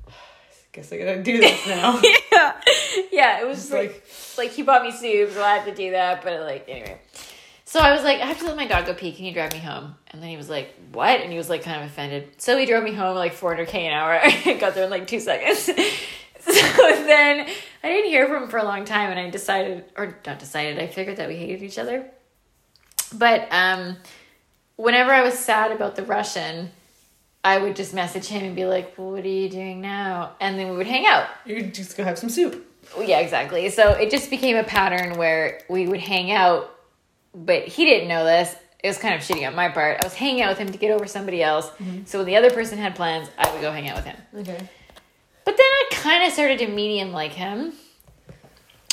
[0.07, 0.11] I
[0.71, 1.99] Guess I gotta do this now.
[2.31, 2.61] yeah,
[3.11, 3.41] yeah.
[3.41, 4.05] It was just like
[4.37, 6.23] like he bought me soup, so I had to do that.
[6.23, 6.99] But like anyway,
[7.65, 9.11] so I was like, I have to let my dog go pee.
[9.11, 9.95] Can you drive me home?
[10.07, 11.19] And then he was like, what?
[11.19, 12.29] And he was like kind of offended.
[12.41, 14.19] So he drove me home like 400k an hour.
[14.23, 15.69] I got there in like two seconds.
[16.45, 17.47] so then
[17.83, 20.79] I didn't hear from him for a long time, and I decided, or not decided,
[20.79, 22.09] I figured that we hated each other.
[23.13, 23.97] But um,
[24.75, 26.71] whenever I was sad about the Russian.
[27.43, 30.59] I would just message him and be like, well, "What are you doing now?" And
[30.59, 31.27] then we would hang out.
[31.43, 32.67] You just go have some soup.
[32.99, 33.69] Yeah, exactly.
[33.69, 36.69] So it just became a pattern where we would hang out,
[37.33, 38.55] but he didn't know this.
[38.83, 40.03] It was kind of shitty on my part.
[40.03, 41.71] I was hanging out with him to get over somebody else.
[42.05, 44.17] So when the other person had plans, I would go hang out with him.
[44.35, 44.69] Okay.
[45.45, 47.73] But then I kind of started to medium like him.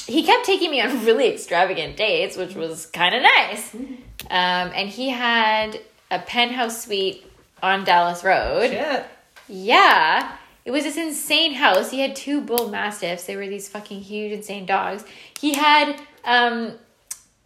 [0.06, 3.74] He kept taking me on really extravagant dates, which was kind of nice.
[3.74, 3.88] Um,
[4.30, 7.26] and he had a penthouse suite
[7.62, 8.70] on Dallas Road.
[8.70, 9.06] Shit.
[9.48, 10.36] Yeah.
[10.64, 11.90] It was this insane house.
[11.90, 13.24] He had two bull mastiffs.
[13.24, 15.04] They were these fucking huge, insane dogs.
[15.40, 16.74] He had um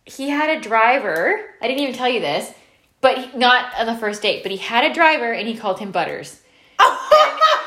[0.05, 1.41] he had a driver.
[1.61, 2.53] I didn't even tell you this,
[3.01, 4.43] but he, not on the first date.
[4.43, 6.41] But he had a driver, and he called him Butters.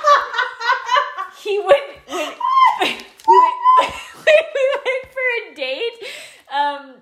[1.45, 1.67] He when,
[2.09, 3.37] we went, we
[3.85, 6.07] went for a date.
[6.51, 6.95] Um,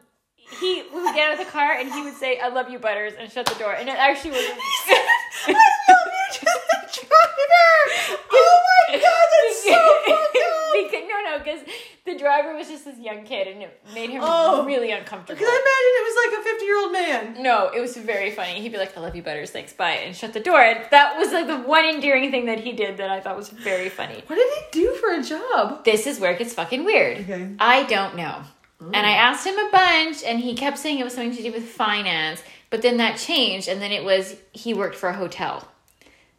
[0.64, 2.80] he we would get out of the car, and he would say, "I love you,
[2.80, 3.74] Butters," and shut the door.
[3.74, 4.46] And it actually was.
[5.48, 5.98] I love
[6.42, 6.50] you
[6.94, 8.20] driver.
[8.32, 10.74] Oh my god, that's so fucked up.
[10.74, 11.62] because, no, no, because
[12.06, 14.66] the driver was just this young kid, and it made him Oh.
[14.66, 15.38] really uncomfortable.
[15.40, 17.44] Because I imagine it was like a fifty-year-old man.
[17.44, 18.62] No, it was very funny.
[18.62, 19.52] He'd be like, "I love you, Butters.
[19.52, 20.60] Thanks, bye," and shut the door.
[20.62, 23.50] And that was like the one endearing thing that he did that I thought was
[23.50, 24.24] very funny.
[24.28, 25.84] What did he do for a job?
[25.86, 27.20] This is where it gets fucking weird.
[27.22, 27.50] Okay.
[27.60, 28.44] I don't know.
[28.92, 31.52] And I asked him a bunch, and he kept saying it was something to do
[31.52, 32.42] with finance.
[32.70, 35.68] But then that changed, and then it was he worked for a hotel.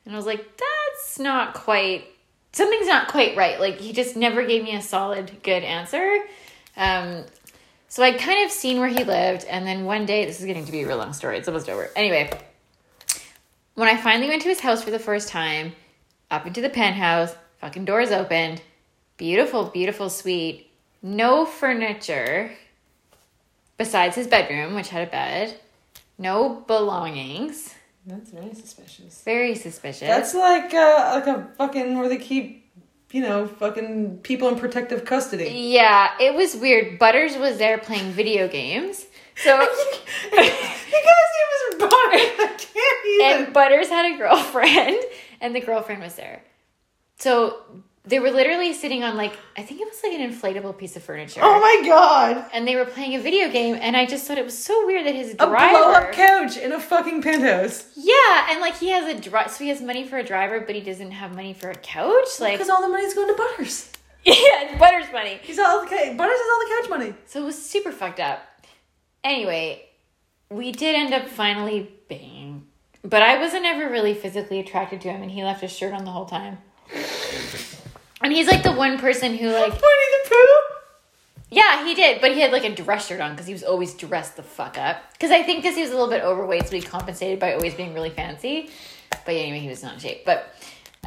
[0.04, 2.04] And I was like, that's not quite,
[2.52, 3.58] something's not quite right.
[3.58, 6.20] Like, he just never gave me a solid, good answer.
[6.76, 7.24] Um,
[7.88, 10.66] so I'd kind of seen where he lived, and then one day, this is getting
[10.66, 11.88] to be a real long story, it's almost over.
[11.94, 12.28] Anyway,
[13.74, 15.72] when I finally went to his house for the first time,
[16.30, 18.60] up into the penthouse, fucking doors opened,
[19.16, 20.70] beautiful, beautiful suite,
[21.04, 22.50] no furniture
[23.76, 25.54] besides his bedroom, which had a bed,
[26.18, 27.74] no belongings,
[28.06, 29.22] That's very suspicious.
[29.22, 30.08] very suspicious.
[30.08, 32.66] That's like uh, like a fucking where they keep,
[33.10, 35.50] you know, fucking people in protective custody.
[35.50, 36.98] yeah, it was weird.
[36.98, 39.04] Butters was there playing video games.
[39.36, 39.60] So
[40.32, 41.92] you guys name was Butter.
[41.92, 43.44] I can't even.
[43.44, 44.98] and Butters had a girlfriend,
[45.40, 46.42] and the girlfriend was there.
[47.18, 47.58] So
[48.06, 51.02] they were literally sitting on like I think it was like an inflatable piece of
[51.02, 51.40] furniture.
[51.42, 52.46] oh my god.
[52.52, 55.06] and they were playing a video game, and I just thought it was so weird
[55.06, 57.86] that his driver A blow up couch in a fucking penthouse.
[57.96, 60.74] yeah, and like he has a drive, so he has money for a driver, but
[60.74, 62.28] he doesn't have money for a couch.
[62.40, 63.90] Like, Because all the money's going to Butters.
[64.24, 65.38] yeah, Butters money.
[65.42, 66.14] He's all the okay.
[66.14, 67.14] Butters has all the couch money.
[67.26, 68.40] So it was super fucked up.
[69.22, 69.82] Anyway,
[70.50, 72.66] we did end up finally banging,
[73.02, 76.04] but I wasn't ever really physically attracted to him, and he left his shirt on
[76.04, 76.58] the whole time.
[78.20, 80.74] And he's like the one person who like Winnie the Pooh.
[81.50, 83.94] Yeah, he did, but he had like a dress shirt on because he was always
[83.94, 85.12] dressed the fuck up.
[85.12, 87.74] Because I think because he was a little bit overweight, so he compensated by always
[87.74, 88.70] being really fancy.
[89.10, 90.24] But anyway, he was not in shape.
[90.24, 90.52] But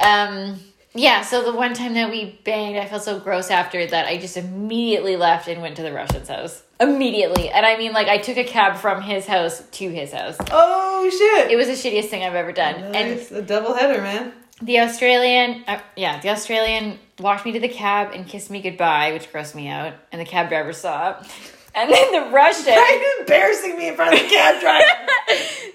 [0.02, 0.60] um,
[0.94, 4.18] yeah, so the one time that we banged, I felt so gross after that I
[4.18, 6.64] just immediately left and went to the Russian's house.
[6.80, 7.50] Immediately.
[7.50, 10.38] And I mean, like, I took a cab from his house to his house.
[10.52, 11.52] Oh shit.
[11.52, 12.76] It was the shittiest thing I've ever done.
[12.96, 13.32] And nice.
[13.32, 14.34] a double header, man.
[14.62, 19.12] The Australian, uh, yeah, the Australian walked me to the cab and kissed me goodbye,
[19.14, 19.94] which grossed me out.
[20.12, 21.28] And the cab driver saw it.
[21.76, 22.74] And then the Russian.
[22.74, 25.12] Are embarrassing me in front of the cab driver?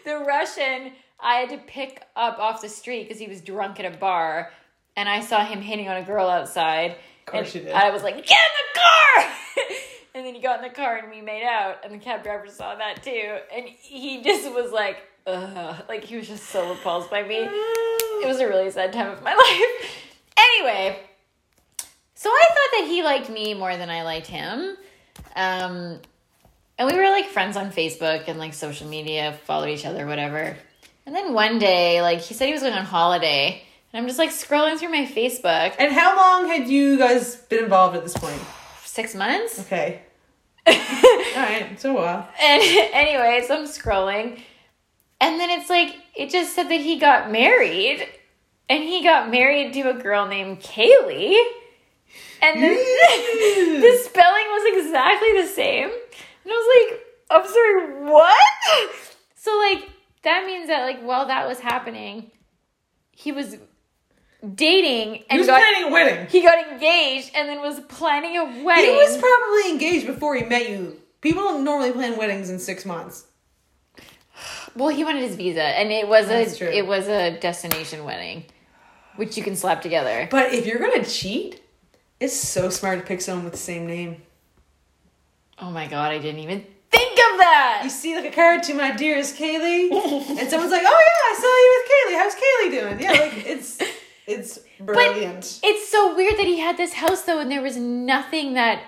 [0.05, 0.91] the Russian
[1.23, 4.51] I had to pick up off the street because he was drunk at a bar,
[4.97, 6.97] and I saw him hitting on a girl outside.
[7.27, 7.73] Of course and you did.
[7.73, 9.33] I was like, "Get in the car!"
[10.17, 12.49] and then he got in the car and we made out, and the cab driver
[12.49, 17.11] saw that too, and he just was like, "Ugh," like he was just so repulsed
[17.11, 17.37] by me.
[17.37, 19.91] It was a really sad time of my life.
[20.37, 20.99] Anyway,
[22.15, 24.77] so I thought that he liked me more than I liked him.
[25.35, 26.01] Um,
[26.79, 30.57] and we were like friends on Facebook and like social media, followed each other, whatever.
[31.05, 33.63] And then one day, like he said he was going on holiday,
[33.93, 35.75] and I'm just like scrolling through my Facebook.
[35.79, 38.41] And how long had you guys been involved at this point?
[38.85, 39.61] Six months.
[39.61, 40.03] Okay.
[40.67, 42.29] All right, it's a while.
[42.41, 42.63] And
[42.93, 44.41] anyway, so I'm scrolling,
[45.23, 48.07] and then it's like it just said that he got married,
[48.69, 51.41] and he got married to a girl named Kaylee,
[52.43, 52.75] and then
[53.81, 55.85] the spelling was exactly the same.
[56.45, 57.01] And I was like,
[57.31, 58.37] I'm sorry, what?
[59.37, 59.89] So like
[60.25, 62.31] that means that like while that was happening,
[63.13, 63.57] he was
[64.55, 66.27] dating and He was got planning a wedding.
[66.29, 68.91] he got engaged and then was planning a wedding.
[68.91, 71.01] He was probably engaged before he met you.
[71.21, 73.27] People don't normally plan weddings in six months.
[74.77, 76.69] Well, he wanted his visa, and it was That's a true.
[76.69, 78.45] it was a destination wedding,
[79.17, 80.29] which you can slap together.
[80.31, 81.61] But if you're gonna cheat,
[82.21, 84.23] it's so smart to pick someone with the same name.
[85.59, 87.81] Oh my god, I didn't even think of that.
[87.85, 91.35] You see like a card to my dearest Kaylee, and someone's like, "Oh yeah, I
[91.41, 92.19] saw you with Kaylee.
[92.19, 93.79] How's Kaylee doing?" Yeah, like it's
[94.27, 95.61] it's brilliant.
[95.63, 98.81] It's so weird that he had this house though, and there was nothing that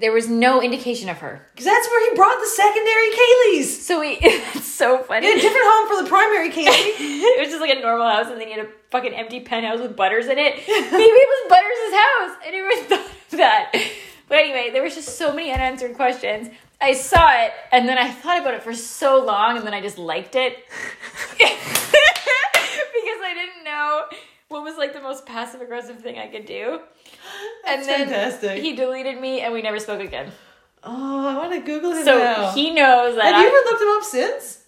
[0.00, 1.46] there was no indication of her.
[1.52, 3.64] Because that's where he brought the secondary Kayleys.
[3.64, 5.26] So he, it's so funny.
[5.26, 6.66] He had a different home for the primary Kaylee.
[6.66, 9.80] it was just like a normal house, and then he had a fucking empty penthouse
[9.80, 10.54] with Butters in it.
[10.56, 12.36] Maybe it was Butters' house.
[12.46, 13.72] I never thought of that.
[14.28, 16.48] But anyway, there was just so many unanswered questions.
[16.80, 19.82] I saw it, and then I thought about it for so long, and then I
[19.82, 20.56] just liked it
[21.36, 21.50] because
[23.22, 24.04] I didn't know
[24.50, 26.80] what was like the most passive aggressive thing I could do.
[27.66, 28.62] and That's then fantastic.
[28.62, 30.30] he deleted me, and we never spoke again.
[30.82, 32.50] Oh, I want to Google him So now.
[32.52, 34.64] he knows that Have you ever looked him up since?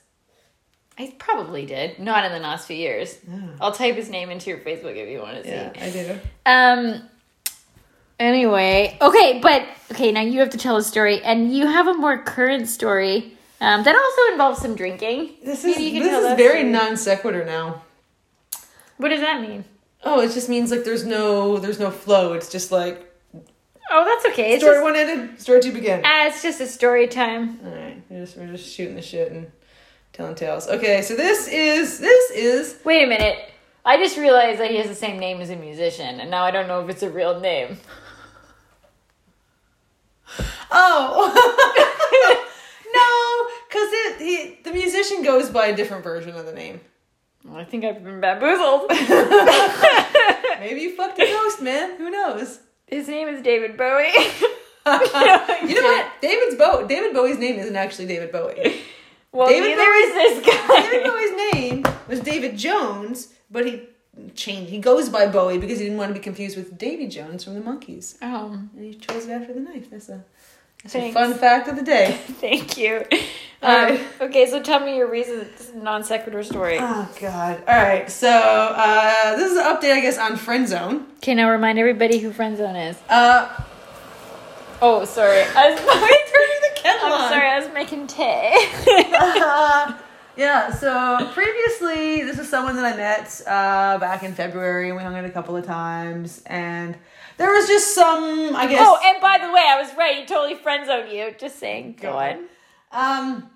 [0.98, 3.18] I probably did, not in the last few years.
[3.60, 5.50] I'll type his name into your Facebook if you want to see.
[5.50, 6.20] Yeah, I do.
[6.46, 7.08] Um.
[8.20, 11.94] Anyway, okay, but okay, now you have to tell a story, and you have a
[11.94, 15.30] more current story um, that also involves some drinking.
[15.44, 16.70] This is Maybe you can this is very story.
[16.72, 17.82] non sequitur now.
[18.98, 19.64] What does that mean?
[20.04, 22.32] Oh, it just means like there's no there's no flow.
[22.32, 23.08] It's just like
[23.94, 24.52] Oh, that's okay.
[24.54, 26.02] It's story just, one ended, story two began.
[26.04, 27.60] ah, it's just a story time.
[27.64, 29.50] All right, we're just we're just shooting the shit and
[30.12, 30.66] telling tales.
[30.68, 33.38] Okay, so this is this is Wait a minute.
[33.84, 36.50] I just realized that he has the same name as a musician, and now I
[36.52, 37.76] don't know if it's a real name.
[40.70, 41.28] oh
[42.94, 46.80] no, because it he the musician goes by a different version of the name.
[47.44, 48.90] Well, I think I've been bamboozled.
[50.60, 51.96] Maybe you fucked a ghost, man.
[51.96, 52.60] Who knows?
[52.86, 54.12] His name is David Bowie.
[54.86, 56.06] you know what?
[56.20, 58.80] David's Bow David Bowie's name isn't actually David Bowie.
[59.32, 60.82] well, David neither is this guy.
[60.82, 63.82] David Bowie's name was David Jones, but he
[64.34, 64.70] changed.
[64.70, 67.54] He goes by Bowie because he didn't want to be confused with Davy Jones from
[67.54, 69.90] the Monkees, Oh, and he chose it after the knife.
[69.90, 70.24] That's a
[70.82, 72.18] that's a fun fact of the day.
[72.40, 73.04] thank you.
[73.62, 73.98] Um.
[74.22, 76.78] Okay, so tell me your reason non sequitur story.
[76.80, 77.62] Oh God!
[77.68, 81.06] All right, so uh, this is an update, I guess, on Friend Zone.
[81.18, 82.96] Okay, now remind everybody who Friendzone is.
[83.08, 83.48] Uh,
[84.84, 85.42] Oh, sorry.
[85.56, 87.30] I was turning the kettle I'm on.
[87.30, 89.14] sorry, I was making tea.
[89.14, 89.96] Uh,
[90.36, 95.02] yeah, so previously, this is someone that I met uh, back in February, and we
[95.04, 96.96] hung out a couple of times, and
[97.38, 98.80] there was just some, I guess.
[98.84, 100.16] oh, and by the way, I was right.
[100.16, 101.32] He totally friendzoned you.
[101.38, 101.98] Just saying.
[102.00, 102.46] Go on.
[102.92, 103.48] Um,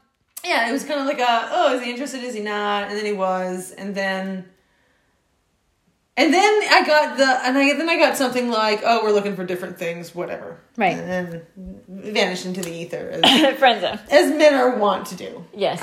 [0.44, 2.22] yeah, it was kind of like a, oh, is he interested?
[2.22, 2.84] Is he not?
[2.88, 4.46] And then he was, and then,
[6.16, 9.34] and then I got the, and I then I got something like, oh, we're looking
[9.36, 10.96] for different things, whatever, Right.
[10.96, 11.42] and then
[11.88, 13.22] vanished into the ether, as,
[14.10, 15.44] as men are wont to do.
[15.54, 15.82] Yes.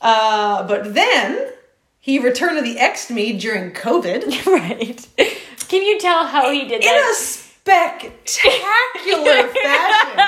[0.00, 1.50] Uh, but then
[1.98, 5.08] he returned to the X me during COVID right.
[5.68, 6.86] Can you tell how he did that?
[6.86, 10.18] in a spectacular fashion.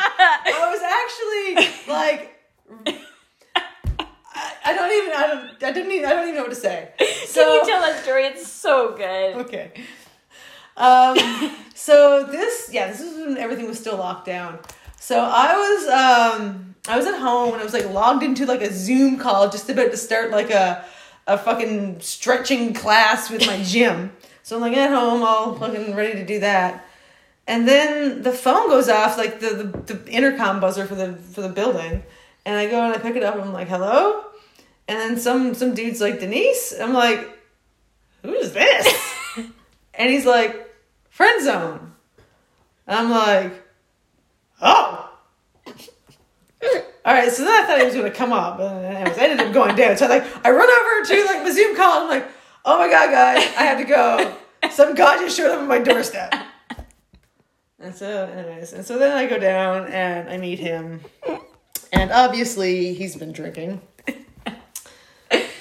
[0.48, 1.54] I was actually
[1.92, 2.32] like.
[4.64, 5.12] I, don't even.
[5.14, 5.62] I don't.
[5.62, 5.92] I didn't.
[5.92, 6.90] Even, I don't even know what to say.
[7.26, 8.24] So Can you tell that story?
[8.24, 9.36] It's so good.
[9.46, 9.72] okay.
[10.76, 11.16] Um.
[11.74, 14.58] so this, yeah, this is when everything was still locked down.
[14.98, 18.62] So I was, um, I was at home and I was like logged into like
[18.62, 20.84] a Zoom call, just about to start like a,
[21.26, 24.12] a fucking stretching class with my gym.
[24.42, 26.84] So I'm like at home, all fucking ready to do that.
[27.46, 29.50] And then the phone goes off, like the,
[29.86, 32.02] the, the intercom buzzer for the for the building.
[32.46, 34.24] And I go and I pick it up and I'm like, hello?
[34.86, 36.72] And then some some dude's like, Denise?
[36.80, 37.28] I'm like,
[38.22, 39.14] who's this?
[39.94, 40.72] and he's like,
[41.10, 41.92] friend zone.
[42.86, 43.52] And I'm like,
[44.62, 45.12] oh.
[47.04, 49.24] All right, so then I thought he was going to come up, but anyways, I
[49.24, 49.96] ended up going down.
[49.96, 52.02] So I like, I run over to like my Zoom call.
[52.02, 52.30] And I'm like,
[52.64, 54.36] oh my god, guys, I have to go.
[54.70, 56.32] Some guy just showed up at my doorstep.
[57.78, 61.02] And so, anyways, and so then I go down and I meet him,
[61.96, 63.80] and obviously he's been drinking.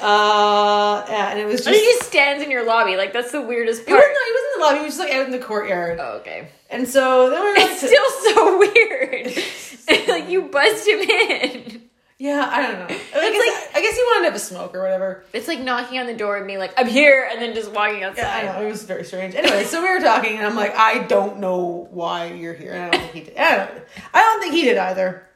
[0.02, 2.04] Uh, yeah, and it was I mean, just.
[2.04, 2.96] he stands in your lobby.
[2.96, 3.98] Like that's the weirdest He part.
[3.98, 4.78] wasn't, he wasn't in the lobby.
[4.80, 5.98] He was just like out in the courtyard.
[6.00, 6.50] Oh, okay.
[6.70, 10.08] And so then we went It's to, still so weird.
[10.10, 11.82] like you buzzed him in.
[12.20, 12.86] yeah, I don't know.
[12.86, 15.24] I guess, I guess he wanted to have a smoke or whatever.
[15.34, 18.00] It's like knocking on the door and being like, "I'm here," and then just walking
[18.02, 18.46] Yeah, outside.
[18.48, 19.34] I know it was very strange.
[19.34, 22.74] Anyway, so we were talking, and I'm like, I don't know why you're here.
[22.74, 23.38] And I don't think he did.
[23.38, 23.72] I don't,
[24.14, 25.28] I don't think he did either.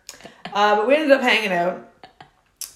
[0.53, 1.87] Uh, but we ended up hanging out,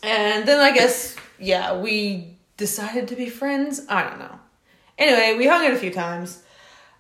[0.03, 3.81] and then I guess yeah, we decided to be friends.
[3.89, 4.39] I don't know.
[4.97, 6.43] Anyway, we hung out a few times,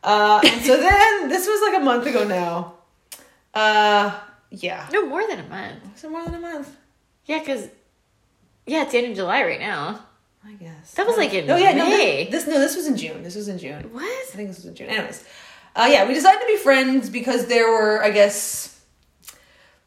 [0.03, 2.73] uh, and so then this was like a month ago now.
[3.53, 4.19] Uh,
[4.49, 5.83] yeah, No, more than a month.
[5.93, 6.75] was it more than a month?
[7.25, 7.67] Yeah, because
[8.65, 9.99] yeah, it's the end of July right now.
[10.45, 12.25] I guess That was like in no, yeah, no, May.
[12.29, 13.23] this, this no, this was in June.
[13.23, 13.83] This was in June.
[13.93, 14.03] What?
[14.03, 14.89] I think this was in June.
[14.89, 15.23] Anyways,
[15.75, 18.72] uh, yeah, we decided to be friends because there were, I guess,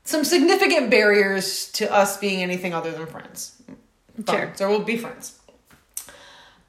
[0.07, 3.61] some significant barriers to us being anything other than friends.
[4.24, 4.52] Fine, Sure.
[4.54, 5.38] So we'll be friends.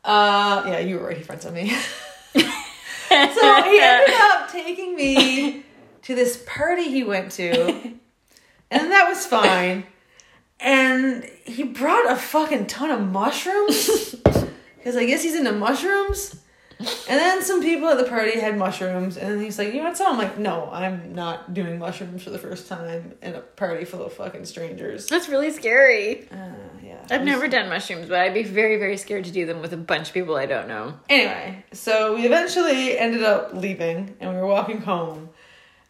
[0.03, 1.69] Uh, yeah, you were already friends with me.
[2.33, 5.63] so he ended up taking me
[6.03, 7.71] to this party he went to,
[8.71, 9.85] and that was fine.
[10.59, 14.15] And he brought a fucking ton of mushrooms
[14.77, 16.35] because I guess he's into mushrooms.
[16.79, 19.97] And then some people at the party had mushrooms, and then he's like, "You want
[19.97, 23.83] some?" I'm like, "No, I'm not doing mushrooms for the first time in a party
[23.83, 26.27] full of fucking strangers." That's really scary.
[26.29, 26.35] Uh,
[26.83, 29.73] yeah, I've never done mushrooms, but I'd be very, very scared to do them with
[29.73, 30.99] a bunch of people I don't know.
[31.09, 35.29] Anyway, so we eventually ended up leaving, and we were walking home,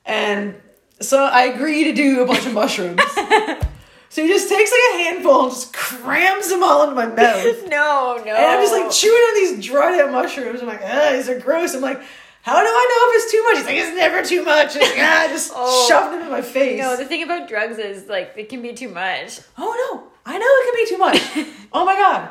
[0.06, 0.56] and
[1.02, 3.02] so I agree to do a bunch of mushrooms.
[4.10, 7.45] so he just takes like a handful and just crams them all into my mouth.
[7.70, 8.34] No, no.
[8.36, 10.62] And I'm just like chewing on these dried out mushrooms.
[10.62, 11.76] I'm like, ah, these are gross.
[11.76, 12.01] I'm like,
[12.41, 13.58] how do I know if it's too much?
[13.58, 14.76] He's like, it's never too much.
[14.76, 15.88] And like, ah, just Oh.
[15.89, 16.80] shoved them in my face.
[16.80, 19.41] no, the thing about drugs is like it can be too much.
[19.58, 20.97] oh no, I know it can be too
[21.45, 21.47] much.
[21.74, 22.30] oh my god.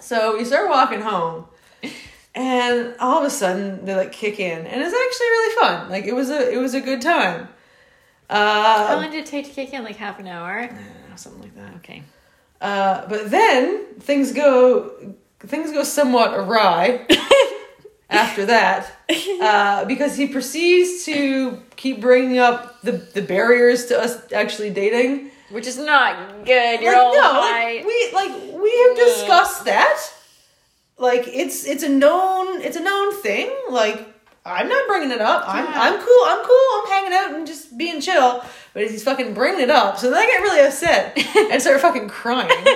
[0.00, 1.46] So we start walking home,
[2.34, 5.90] and all of a sudden they like kick in, and it's actually really fun.
[5.90, 7.48] Like it was a it was a good time.
[8.36, 9.84] How Uh, long did it take to kick in?
[9.84, 10.68] Like half an hour?
[11.16, 11.74] something like that.
[11.76, 12.02] Okay.
[12.60, 14.90] Uh, but then things go
[15.40, 17.04] things go somewhat awry
[18.10, 18.90] after that
[19.40, 25.30] uh, because he proceeds to keep bringing up the, the barriers to us actually dating.
[25.50, 26.80] Which is not good.
[26.80, 30.00] You're like, all no, like, we like we have discussed that.
[30.98, 33.50] Like it's it's a known it's a known thing.
[33.70, 34.11] Like
[34.44, 35.44] I'm not bringing it up.
[35.46, 35.72] I'm Yeah.
[35.74, 36.24] I'm cool.
[36.26, 36.80] I'm cool.
[36.82, 38.42] I'm hanging out and just being chill.
[38.74, 39.98] But he's fucking bringing it up.
[39.98, 41.16] So then I get really upset
[41.52, 42.50] and start fucking crying.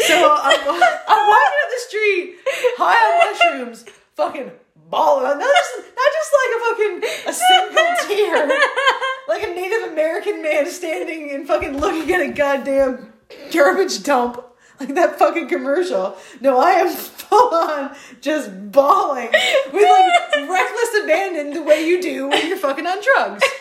[0.00, 2.36] So I'm, I'm walking up the street,
[2.78, 3.32] high on
[3.66, 3.84] mushrooms,
[4.14, 4.52] fucking
[4.88, 5.38] bawling.
[5.38, 8.60] Not just, not just like a fucking a single tear,
[9.26, 13.12] like a Native American man standing and fucking looking at a goddamn
[13.52, 14.40] garbage dump,
[14.78, 16.16] like that fucking commercial.
[16.40, 16.94] No, I am
[17.28, 19.28] full on just bawling
[19.72, 23.42] with like reckless abandon, the way you do when you're fucking on drugs.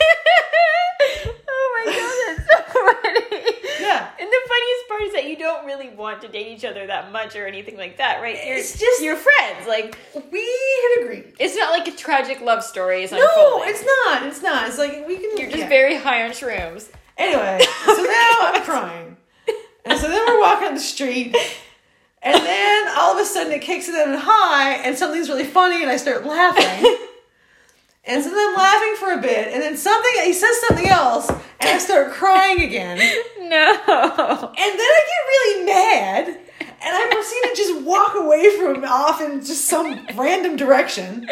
[1.50, 3.56] oh my god, that's so funny.
[3.80, 4.10] Yeah.
[4.20, 7.12] And the funniest part is that you don't really want to date each other that
[7.12, 8.36] much or anything like that, right?
[8.46, 9.68] You're, It's just- you're friends.
[9.68, 9.98] Like
[10.32, 10.40] We
[10.98, 11.34] had agreed.
[11.40, 13.70] it's not like a tragic love story is No, unfolding.
[13.70, 14.24] it's not.
[14.24, 14.68] It's not.
[14.68, 15.38] It's like we can.
[15.38, 15.70] You're just yeah.
[15.70, 16.90] very high on shrooms.
[17.18, 19.18] Anyway, so now I'm crying.
[19.86, 21.36] And so then we're walking on the street,
[22.22, 25.82] and then all of a sudden it kicks it in high, and something's really funny,
[25.82, 26.98] and I start laughing.
[28.08, 31.30] And so then I'm laughing for a bit, and then something he says something else,
[31.30, 32.98] and I start crying again.
[33.40, 33.54] No.
[33.60, 38.86] And then I get really mad, and I proceed to just walk away from him
[38.86, 41.28] off in just some random direction.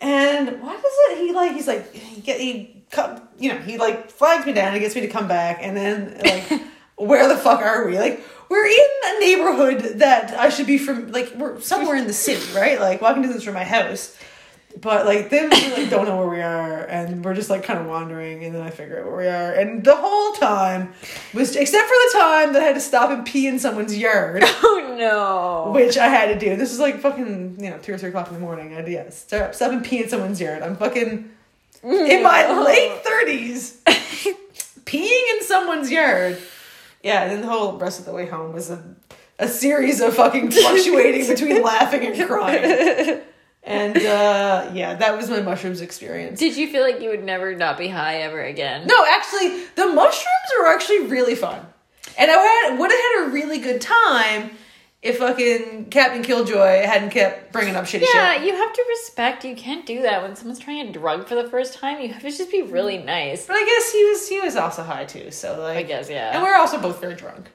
[0.00, 1.18] And what is it?
[1.18, 4.72] He like he's like he get he come you know he like flags me down
[4.72, 6.62] and gets me to come back, and then like
[6.96, 7.98] where the fuck are we?
[7.98, 8.20] Like
[8.50, 11.12] we're in a neighborhood that I should be from.
[11.12, 12.78] Like we're somewhere in the city, right?
[12.80, 14.16] Like walking distance from my house.
[14.80, 17.78] But like then we like don't know where we are, and we're just like kind
[17.78, 20.92] of wandering, and then I figure out where we are, and the whole time
[21.34, 24.42] was except for the time that I had to stop and pee in someone's yard,
[24.46, 25.72] Oh no.
[25.72, 26.54] which I had to do.
[26.56, 28.72] This is like fucking you know two or three o'clock in the morning.
[28.72, 30.62] I had to yeah, stop, stop and pee in someone's yard.
[30.62, 31.30] I'm fucking
[31.82, 36.38] in my late thirties, peeing in someone's yard
[37.02, 38.82] Yeah, and then the whole rest of the way home was a,
[39.38, 43.22] a series of fucking fluctuating between laughing and crying.
[43.62, 46.38] And uh, yeah, that was my mushrooms experience.
[46.38, 48.86] Did you feel like you would never not be high ever again?
[48.86, 51.66] No, actually, the mushrooms were actually really fun.
[52.18, 54.50] And I had, would have had a really good time
[55.02, 58.08] if fucking Captain Killjoy hadn't kept bringing up shitty shit.
[58.14, 58.46] Yeah, shit.
[58.46, 59.44] you have to respect.
[59.44, 62.00] You can't do that when someone's trying a drug for the first time.
[62.00, 63.46] You have to just be really nice.
[63.46, 66.32] But I guess he was he was also high too, so like I guess, yeah.
[66.34, 67.50] And we're also both very drunk.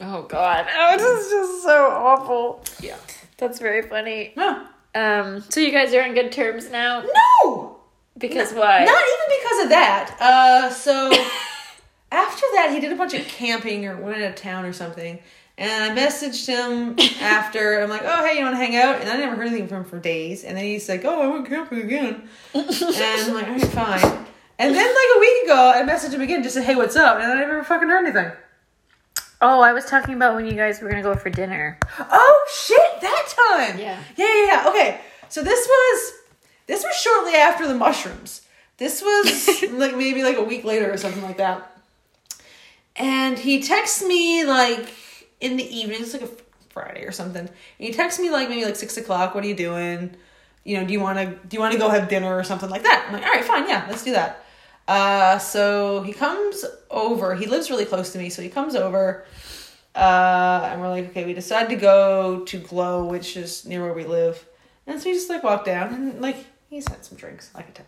[0.00, 2.64] Oh God, oh, this is just so awful.
[2.80, 2.96] Yeah.
[3.36, 4.32] That's very funny.
[4.36, 4.66] No.
[4.94, 7.04] Um, so you guys are on good terms now
[7.44, 7.76] No!
[8.16, 8.84] because why?
[8.84, 10.16] Not even because of that.
[10.18, 11.12] Uh, so
[12.12, 15.20] after that, he did a bunch of camping or went out of town or something.
[15.58, 17.82] And I messaged him after.
[17.82, 19.00] I'm like, oh, hey, you want to hang out?
[19.00, 20.44] And I never heard anything from him for days.
[20.44, 22.28] And then he's like, oh, I went camping again.
[22.54, 24.26] and I'm like, all right, fine.
[24.60, 27.18] And then, like a week ago, I messaged him again, just said, hey, what's up?
[27.18, 28.32] And I never fucking heard anything.
[29.40, 31.78] Oh, I was talking about when you guys were gonna go for dinner.
[31.98, 33.78] Oh, shit, that time.
[33.78, 34.02] Yeah.
[34.16, 34.64] Yeah, yeah, yeah.
[34.68, 35.00] Okay.
[35.28, 36.12] So this was
[36.66, 38.42] this was shortly after the mushrooms.
[38.78, 41.80] This was like maybe like a week later or something like that.
[42.96, 44.92] And he texts me like
[45.40, 46.30] in the evening, it's like a
[46.70, 47.42] Friday or something.
[47.42, 49.34] And he texts me like maybe like six o'clock.
[49.34, 50.14] What are you doing?
[50.64, 52.70] You know, do you want to do you want to go have dinner or something
[52.70, 53.06] like that?
[53.06, 54.44] I'm like, all right, fine, yeah, let's do that.
[54.86, 57.34] Uh, so he comes over.
[57.34, 59.24] He lives really close to me, so he comes over.
[59.94, 63.92] Uh, and we're like, okay, we decide to go to Glo, which is near where
[63.92, 64.46] we live.
[64.86, 66.36] And so we just like walked down and like
[66.70, 67.86] he's had some drinks, I could tell.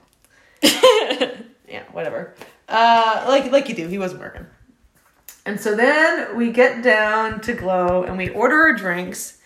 [1.68, 2.34] yeah, whatever.
[2.68, 3.88] Uh, like like you do.
[3.88, 4.46] He wasn't working.
[5.50, 9.38] And so then we get down to Glo and we order our drinks,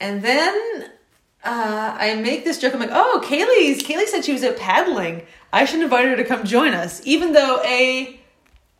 [0.00, 0.86] and then
[1.44, 2.72] uh, I make this joke.
[2.72, 5.26] I'm like, oh, Kaylee's Kaylee said she was out paddling.
[5.52, 8.16] I should invite her to come join us, even though a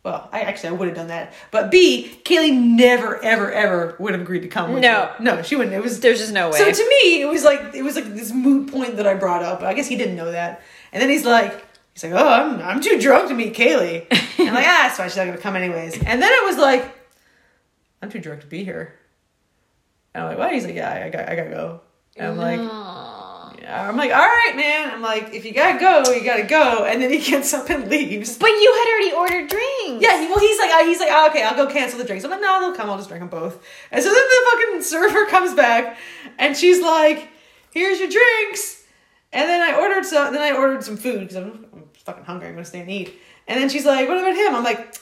[0.03, 4.13] well, I actually I would have done that, but B, Kaylee never ever ever would
[4.13, 4.73] have agreed to come.
[4.73, 5.13] with No.
[5.19, 5.25] me.
[5.25, 5.75] no, she wouldn't.
[5.75, 6.57] It was There's just no way.
[6.57, 9.43] so to me, it was like it was like this moot point that I brought
[9.43, 9.61] up.
[9.61, 10.63] I guess he didn't know that.
[10.91, 11.63] And then he's like,
[11.93, 14.07] he's like, oh, I'm I'm too drunk to meet Kaylee.
[14.39, 15.07] And I'm like, ah, that's fine.
[15.09, 15.97] She's not gonna come anyways.
[16.03, 16.93] And then it was like,
[18.01, 18.95] I'm too drunk to be here.
[20.13, 20.51] And I'm like, what?
[20.53, 21.81] He's like, yeah, I got I gotta go.
[22.17, 23.53] And I'm like, Aw.
[23.61, 23.87] yeah.
[23.87, 24.91] I'm like, all right, man.
[24.91, 26.85] I'm like, if you gotta go, you gotta go.
[26.85, 28.37] And then he gets up and leaves.
[28.37, 30.03] But you had already ordered drinks.
[30.03, 32.25] Yeah, he, well, he's like, uh, he's like, oh, okay, I'll go cancel the drinks.
[32.25, 32.89] I'm like, no, they'll come.
[32.89, 33.63] I'll just drink them both.
[33.91, 35.97] And so then the fucking server comes back,
[36.39, 37.29] and she's like,
[37.71, 38.83] here's your drinks.
[39.31, 40.33] And then I ordered some.
[40.33, 41.65] Then I ordered some food because I'm
[42.01, 42.47] fucking hungry.
[42.47, 43.13] I'm gonna stay and eat.
[43.47, 44.55] And then she's like, what about him?
[44.55, 44.95] I'm like.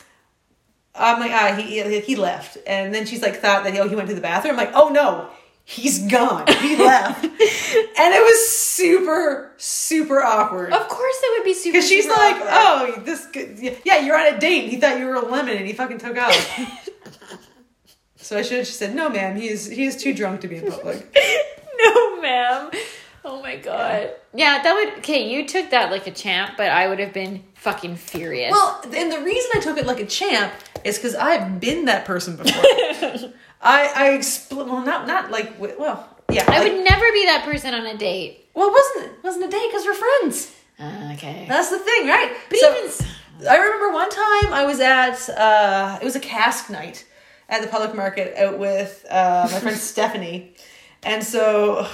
[0.96, 4.10] I'm like, ah, he he left, and then she's like, thought that oh he went
[4.10, 4.54] to the bathroom.
[4.54, 5.30] I'm like, oh no,
[5.64, 6.48] he's gone.
[6.48, 10.74] He left, and it was super super awkward.
[10.74, 11.74] Of course, it would be super.
[11.74, 12.94] Because she's super like, awkward.
[12.98, 13.28] oh, this,
[13.86, 14.70] yeah, you're on a date.
[14.70, 16.34] He thought you were a lemon, and he fucking took off.
[18.18, 20.48] so I should have just said, no, ma'am, he is he is too drunk to
[20.48, 21.16] be in public.
[21.78, 22.72] no, ma'am.
[23.32, 24.12] Oh my god.
[24.34, 24.62] Yeah.
[24.64, 25.00] that would.
[25.00, 28.52] Okay, you took that like a champ, but I would have been fucking furious.
[28.52, 30.52] well, and the reason I took it like a champ
[30.84, 32.64] is because I've been that person before.
[33.62, 37.44] I I expl- well, not not like well, yeah, I like- would never be that
[37.46, 38.48] person on a date.
[38.56, 40.56] Well, it wasn't it wasn't a date because we're friends.
[40.80, 41.46] Uh, okay.
[41.48, 42.36] That's the thing, right?
[42.50, 46.70] But So- even I remember one time I was at uh, it was a cask
[46.70, 47.06] night
[47.48, 50.56] at the public market out with uh, my friend Stephanie,
[51.04, 51.88] and so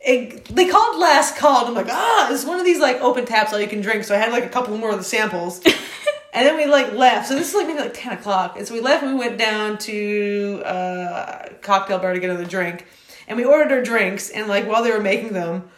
[0.00, 1.60] it, they called last call.
[1.60, 4.04] And I'm like, ah, it's one of these like open taps all you can drink.
[4.04, 5.60] So I had like a couple more of the samples,
[6.32, 7.28] and then we like left.
[7.28, 9.38] So this is like maybe like ten o'clock, and so we left and we went
[9.38, 12.86] down to uh, cocktail bar to get another drink,
[13.28, 14.30] and we ordered our drinks.
[14.30, 15.68] And like while they were making them.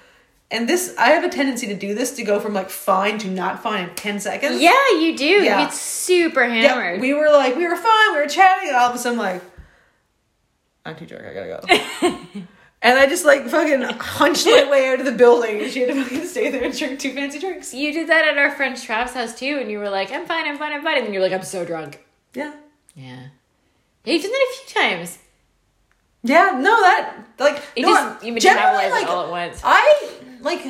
[0.54, 3.28] And this, I have a tendency to do this to go from like fine to
[3.28, 4.60] not fine in 10 seconds.
[4.60, 5.24] yeah, you do.
[5.24, 5.64] Yeah.
[5.64, 7.00] Get super Yeah, hammered.
[7.00, 9.42] we were like, we were fine, we were chatting, and all of a sudden, like,
[10.84, 12.42] I'm too drunk, I gotta go.
[12.82, 15.90] and I just like fucking hunched my way out of the building, and she had
[15.94, 17.72] to fucking stay there and drink two fancy drinks.
[17.72, 20.46] you did that at our friend Trav's house too, and you were like, "I'm fine,
[20.46, 22.04] I'm fine, I'm fine," and then you're like, "I'm so drunk."
[22.34, 22.54] Yeah.
[22.94, 23.28] Yeah.
[24.04, 25.18] Yeah, you've done that a few times.
[26.24, 29.60] Yeah, no, that, like, You no, just you generally, metabolize like, it all at once.
[29.64, 30.10] I,
[30.40, 30.60] like,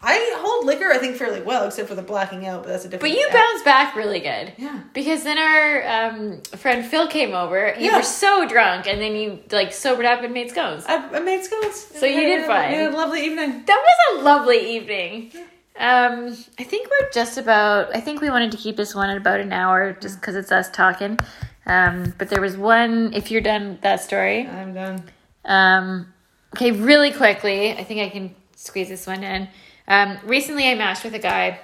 [0.00, 2.88] I hold liquor, I think, fairly well, except for the blacking out, but that's a
[2.88, 4.52] different But you bounce back really good.
[4.56, 4.80] Yeah.
[4.94, 7.74] Because then our um, friend Phil came over.
[7.76, 7.96] You Yeah.
[7.96, 10.84] were so drunk, and then you like sobered up and made scones.
[10.86, 11.74] I, I made scones.
[11.74, 12.70] So you did fine.
[12.70, 13.64] We had a lovely evening.
[13.66, 15.32] That was a lovely evening.
[15.80, 17.94] Um, I think we're just about.
[17.94, 20.52] I think we wanted to keep this one at about an hour, just because it's
[20.52, 21.18] us talking.
[21.66, 23.12] Um, but there was one.
[23.14, 25.02] If you're done that story, I'm done.
[25.44, 26.12] um,
[26.56, 27.72] okay, really quickly.
[27.72, 29.48] I think I can squeeze this one in.
[29.88, 31.58] Um, recently, I matched with a guy,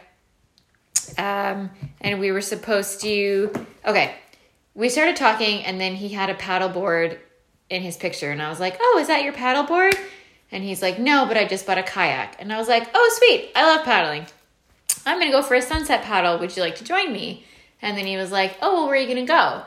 [1.19, 1.71] um,
[2.01, 3.53] and we were supposed to.
[3.85, 4.15] Okay,
[4.75, 7.19] we started talking, and then he had a paddleboard
[7.69, 9.95] in his picture, and I was like, "Oh, is that your paddleboard?"
[10.51, 13.15] And he's like, "No, but I just bought a kayak." And I was like, "Oh,
[13.19, 13.51] sweet!
[13.55, 14.27] I love paddling.
[15.05, 16.39] I'm gonna go for a sunset paddle.
[16.39, 17.45] Would you like to join me?"
[17.83, 19.63] And then he was like, "Oh, well, where are you gonna go?"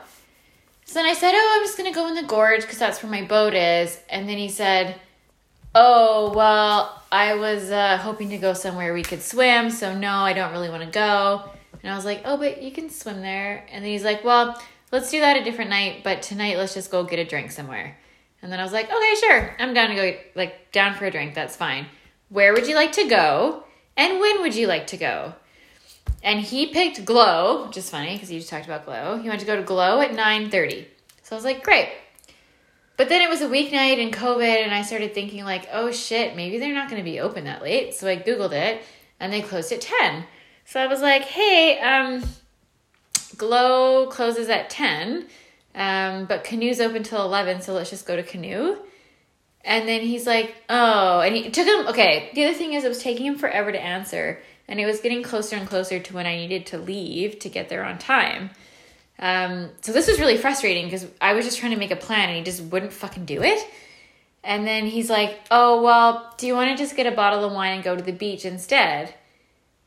[0.84, 3.12] So then I said, "Oh, I'm just gonna go in the gorge because that's where
[3.12, 4.96] my boat is." And then he said,
[5.76, 10.32] "Oh, well, I was uh, hoping to go somewhere we could swim, so no, I
[10.32, 11.50] don't really want to go."
[11.82, 14.60] And I was like, "Oh, but you can swim there." And then he's like, "Well,
[14.92, 17.96] let's do that a different night, but tonight let's just go get a drink somewhere."
[18.42, 19.56] And then I was like, "Okay, sure.
[19.58, 21.34] I'm down to go like down for a drink.
[21.34, 21.86] That's fine.
[22.28, 23.64] Where would you like to go?
[23.96, 25.34] And when would you like to go?"
[26.22, 29.18] And he picked Glo, which is funny because you just talked about Glo.
[29.18, 30.86] He wanted to go to Glo at 9:30.
[31.22, 31.88] So I was like, "Great."
[32.98, 36.34] But then it was a weeknight and COVID, and I started thinking like, "Oh shit,
[36.34, 38.82] maybe they're not going to be open that late." So I googled it,
[39.20, 40.24] and they closed at 10.
[40.64, 42.24] So I was like, "Hey, um,
[43.36, 45.26] Glo closes at 10,
[45.76, 48.76] um, but Canoe's open till 11, so let's just go to Canoe."
[49.64, 51.86] And then he's like, "Oh," and he took him.
[51.86, 55.00] Okay, the other thing is, it was taking him forever to answer, and it was
[55.00, 58.50] getting closer and closer to when I needed to leave to get there on time.
[59.18, 62.28] Um, so this was really frustrating because I was just trying to make a plan
[62.28, 63.66] and he just wouldn't fucking do it.
[64.44, 67.52] And then he's like, "Oh well, do you want to just get a bottle of
[67.52, 69.12] wine and go to the beach instead?"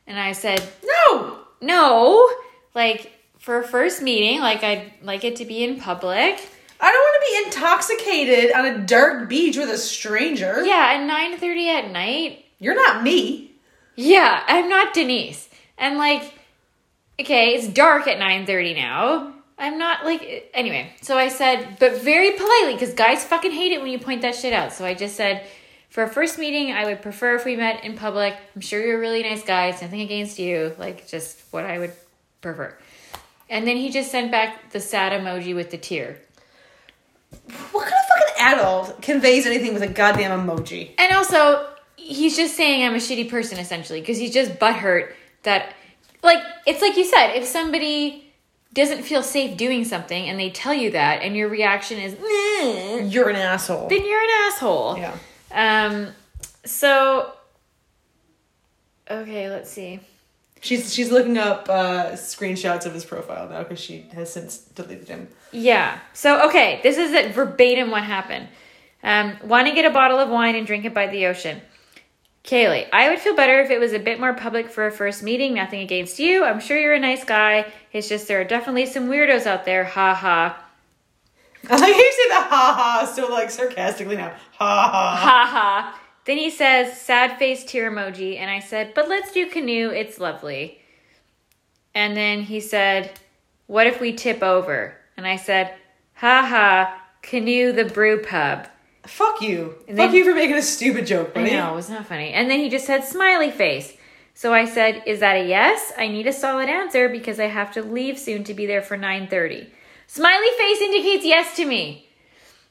[0.06, 1.38] And I said, No!
[1.60, 2.30] "No,
[2.74, 6.48] like for a first meeting, like I'd like it to be in public."
[6.84, 10.64] I don't want to be intoxicated on a dark beach with a stranger.
[10.64, 12.44] Yeah, at nine thirty at night.
[12.58, 13.52] You're not me.
[13.94, 15.48] Yeah, I'm not Denise.
[15.78, 16.34] And like,
[17.20, 19.32] okay, it's dark at nine thirty now.
[19.58, 20.92] I'm not like anyway.
[21.02, 24.34] So I said, but very politely, because guys fucking hate it when you point that
[24.34, 24.72] shit out.
[24.72, 25.46] So I just said,
[25.88, 28.34] for a first meeting, I would prefer if we met in public.
[28.54, 29.66] I'm sure you're a really nice guy.
[29.66, 30.74] It's nothing against you.
[30.78, 31.92] Like just what I would
[32.40, 32.76] prefer.
[33.48, 36.18] And then he just sent back the sad emoji with the tear.
[37.70, 40.92] What kind of fucking adult conveys anything with a goddamn emoji?
[40.98, 45.74] And also, he's just saying I'm a shitty person essentially because he's just butthurt that,
[46.22, 48.32] like, it's like you said, if somebody
[48.72, 52.16] doesn't feel safe doing something and they tell you that and your reaction is,
[53.12, 53.88] You're an asshole.
[53.88, 54.96] then you're an asshole.
[54.98, 55.16] Yeah.
[55.52, 56.08] Um,
[56.64, 57.32] so,
[59.10, 60.00] okay, let's see.
[60.60, 65.08] She's she's looking up uh, screenshots of his profile now because she has since deleted
[65.08, 65.26] him.
[65.50, 65.98] Yeah.
[66.12, 68.46] So, okay, this is it verbatim what happened.
[69.02, 71.60] Um, want to get a bottle of wine and drink it by the ocean.
[72.44, 75.22] Kaylee, I would feel better if it was a bit more public for a first
[75.22, 75.54] meeting.
[75.54, 76.44] Nothing against you.
[76.44, 77.72] I'm sure you're a nice guy.
[77.92, 79.84] It's just there are definitely some weirdos out there.
[79.84, 80.64] Ha ha.
[81.70, 84.34] I like you say the ha ha so like sarcastically now.
[84.58, 85.16] Ha ha.
[85.16, 86.00] Ha ha.
[86.24, 88.38] Then he says, sad face tear emoji.
[88.38, 89.90] And I said, but let's do canoe.
[89.90, 90.80] It's lovely.
[91.94, 93.12] And then he said,
[93.66, 94.96] what if we tip over?
[95.16, 95.74] And I said,
[96.14, 98.66] ha ha, canoe the brew pub.
[99.06, 99.74] Fuck you.
[99.88, 101.50] And Fuck then- you for making a stupid joke, I buddy.
[101.52, 102.32] know, it was not funny.
[102.32, 103.94] And then he just said smiley face.
[104.34, 105.92] So I said, "Is that a yes?
[105.98, 108.96] I need a solid answer because I have to leave soon to be there for
[108.96, 109.66] 9:30."
[110.06, 112.08] Smiley face indicates yes to me.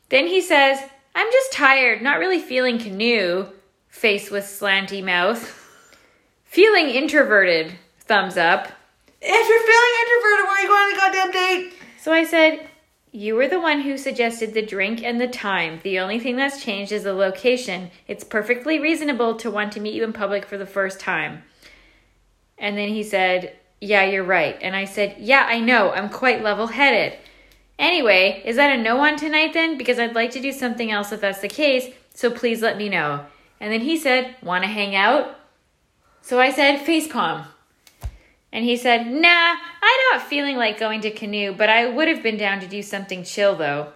[0.10, 0.80] Then he says,
[1.14, 3.48] "I'm just tired, not really feeling canoe."
[3.90, 5.58] Face with slanty mouth.
[6.46, 7.74] Feeling introverted.
[8.06, 8.70] Thumbs up.
[9.22, 11.74] If you're feeling introverted, why are you going on a goddamn date?
[12.02, 12.68] So I said,
[13.14, 15.82] You were the one who suggested the drink and the time.
[15.84, 17.92] The only thing that's changed is the location.
[18.08, 21.44] It's perfectly reasonable to want to meet you in public for the first time.
[22.58, 24.58] And then he said, Yeah, you're right.
[24.62, 25.92] And I said, Yeah, I know.
[25.92, 27.18] I'm quite level headed.
[27.78, 29.78] Anyway, is that a no on tonight then?
[29.78, 32.88] Because I'd like to do something else if that's the case, so please let me
[32.88, 33.26] know.
[33.60, 35.38] And then he said, Want to hang out?
[36.22, 37.46] So I said, Facepalm.
[38.54, 42.22] And he said, Nah, I'm not feeling like going to canoe, but I would have
[42.22, 43.94] been down to do something chill though.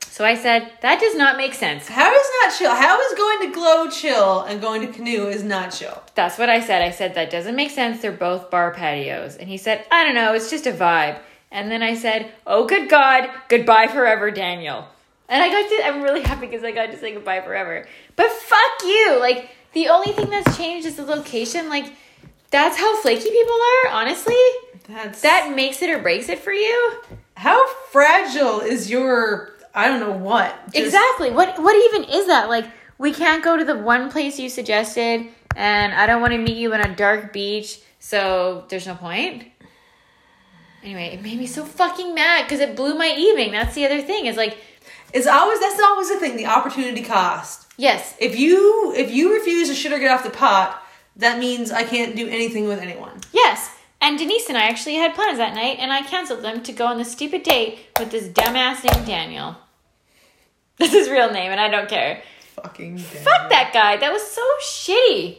[0.00, 1.88] So I said, That does not make sense.
[1.88, 2.74] How is not chill?
[2.74, 6.02] How is going to Glo chill and going to canoe is not chill?
[6.14, 6.80] That's what I said.
[6.80, 8.00] I said, That doesn't make sense.
[8.00, 9.36] They're both bar patios.
[9.36, 10.32] And he said, I don't know.
[10.32, 11.18] It's just a vibe.
[11.50, 13.28] And then I said, Oh, good God.
[13.48, 14.88] Goodbye forever, Daniel.
[15.28, 17.86] And I got to, I'm really happy because I got to say goodbye forever.
[18.14, 19.18] But fuck you.
[19.20, 21.68] Like, the only thing that's changed is the location.
[21.68, 21.92] Like,
[22.56, 24.34] that's how flaky people are, honestly.
[24.88, 27.00] That's That makes it or breaks it for you.
[27.36, 30.54] How fragile is your I don't know what.
[30.72, 31.30] Just- exactly.
[31.30, 32.48] What what even is that?
[32.48, 32.66] Like
[32.98, 36.56] we can't go to the one place you suggested and I don't want to meet
[36.56, 39.44] you on a dark beach, so there's no point.
[40.82, 43.50] Anyway, it made me so fucking mad because it blew my evening.
[43.52, 44.26] That's the other thing.
[44.26, 44.56] Is like,
[45.12, 47.66] It's always that's always the thing, the opportunity cost.
[47.76, 50.82] yes, If you if you refuse to shit or get off the pot,
[51.16, 53.20] that means I can't do anything with anyone.
[53.32, 53.70] yes.
[53.98, 56.86] And Denise and I actually had plans that night, and I canceled them to go
[56.86, 59.56] on the stupid date with this dumbass named Daniel.
[60.76, 62.22] That's his real name, and I don't care.
[62.56, 63.96] Fucking Fuck that guy.
[63.96, 65.38] That was so shitty.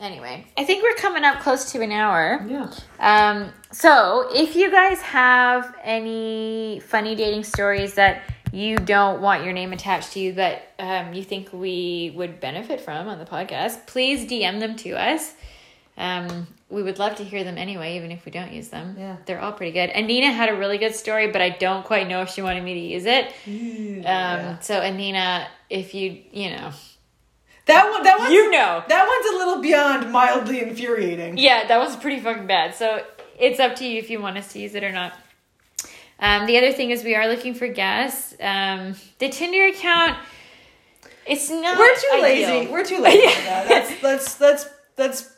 [0.00, 2.44] Anyway, I think we're coming up close to an hour.
[2.48, 2.72] Yeah.
[2.98, 8.22] Um, so if you guys have any funny dating stories that
[8.52, 12.80] you don't want your name attached to you that um, you think we would benefit
[12.80, 15.34] from on the podcast, please DM them to us.
[15.96, 18.96] Um, we would love to hear them anyway, even if we don't use them.
[18.98, 19.16] Yeah.
[19.26, 19.90] They're all pretty good.
[19.90, 22.62] And Nina had a really good story, but I don't quite know if she wanted
[22.64, 23.26] me to use it.
[23.46, 24.58] Um, Yeah.
[24.60, 26.72] So, Anina, if you, you know,
[27.66, 28.02] That one.
[28.02, 28.32] That one.
[28.32, 28.82] you know.
[28.88, 31.36] That one's a little beyond mildly infuriating.
[31.36, 32.74] Yeah, that was pretty fucking bad.
[32.74, 33.04] So
[33.38, 35.12] it's up to you if you want us to use it or not.
[36.22, 38.34] Um, the other thing is we are looking for guests.
[38.40, 40.16] Um, the Tinder account,
[41.26, 41.76] it's not.
[41.76, 42.48] We're too ideal.
[42.48, 42.70] lazy.
[42.72, 43.66] We're too lazy for that.
[43.68, 44.66] Let's let's let's
[44.96, 45.36] let's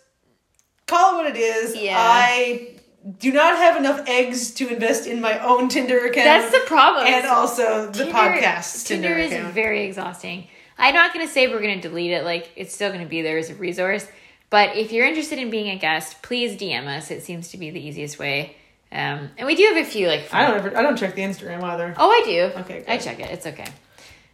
[0.86, 1.74] call it what it is.
[1.74, 1.96] Yeah.
[1.98, 2.76] I
[3.18, 6.14] do not have enough eggs to invest in my own Tinder account.
[6.24, 7.06] That's the problem.
[7.06, 9.54] and also the Tinder- podcast Tinder, Tinder is account.
[9.54, 10.48] very exhausting.
[10.76, 12.24] I'm not going to say we're going to delete it.
[12.24, 14.06] Like it's still going to be there as a resource.
[14.50, 17.10] But if you're interested in being a guest, please DM us.
[17.10, 18.56] It seems to be the easiest way.
[18.94, 20.32] Um, and we do have a few like.
[20.32, 20.76] I don't ever.
[20.78, 21.94] I don't check the Instagram either.
[21.98, 22.60] Oh, I do.
[22.60, 22.88] Okay, good.
[22.88, 23.30] I check it.
[23.30, 23.66] It's okay.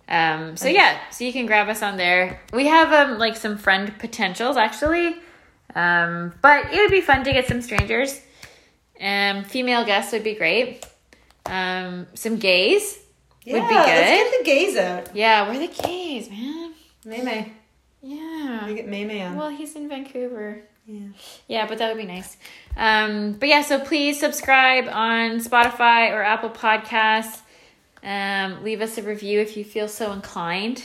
[0.07, 2.41] Um, so yeah, so you can grab us on there.
[2.53, 5.17] We have um like some friend potentials actually,
[5.75, 8.21] um, but it would be fun to get some strangers.
[9.01, 10.85] Um, female guests would be great.
[11.47, 12.99] Um, some gays
[13.45, 15.17] Yeah, would be let's get the gays out.
[15.17, 16.75] Yeah, we're the gays, man.
[17.07, 17.53] May May.
[18.03, 18.67] Yeah.
[18.67, 19.37] We get May May on.
[19.37, 20.63] Well, he's in Vancouver.
[20.91, 21.09] Yeah.
[21.49, 22.37] Yeah, but that would be nice.
[22.77, 27.41] Um, but yeah, so please subscribe on Spotify or Apple Podcasts.
[28.03, 30.85] Um, leave us a review if you feel so inclined.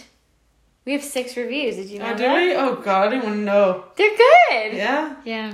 [0.86, 1.78] We have six reviews.
[1.78, 2.36] Did you know Oh, that?
[2.36, 2.56] we?
[2.56, 3.86] Oh God, I didn't want to know.
[3.96, 4.74] They're good.
[4.78, 5.16] Yeah.
[5.24, 5.54] Yeah.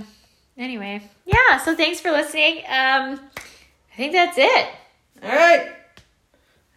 [0.57, 1.57] Anyway, yeah.
[1.59, 2.57] So thanks for listening.
[2.67, 3.19] Um,
[3.93, 4.67] I think that's it.
[5.23, 5.71] All right.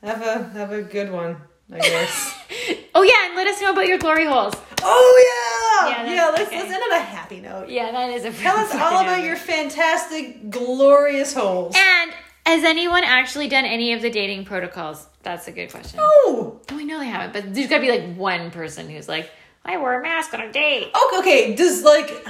[0.02, 1.36] Have a have a good one.
[1.72, 2.34] I guess.
[2.94, 4.54] oh yeah, and let us know about your glory holes.
[4.82, 5.53] oh yeah.
[5.90, 6.30] Yeah, Yeah.
[6.30, 6.58] let's okay.
[6.60, 7.68] let's end on a happy note.
[7.68, 8.32] Yeah, that is a.
[8.32, 11.74] Tell us all about your fantastic, glorious holes.
[11.76, 12.12] And
[12.46, 15.06] has anyone actually done any of the dating protocols?
[15.22, 15.98] That's a good question.
[16.02, 16.60] Oh.
[16.70, 19.30] Oh, I know they haven't, but there's got to be like one person who's like,
[19.64, 20.90] I wore a mask on a date.
[21.06, 21.18] Okay.
[21.18, 21.54] Okay.
[21.54, 22.26] Does like.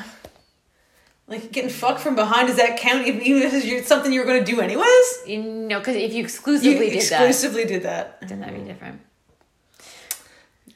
[1.26, 4.26] Like getting fucked from behind, does that count if- even if it's something you were
[4.26, 5.22] going to do anyways?
[5.26, 8.20] You know, because if you You exclusively did exclusively did that.
[8.20, 9.00] that, then that'd be different.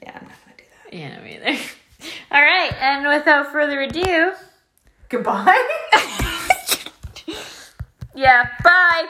[0.03, 0.97] Yeah, I'm not going to do that.
[0.97, 1.61] Yeah, no, me either.
[2.31, 4.33] All right, and without further ado,
[5.09, 5.67] Goodbye.
[8.15, 9.07] yeah, bye.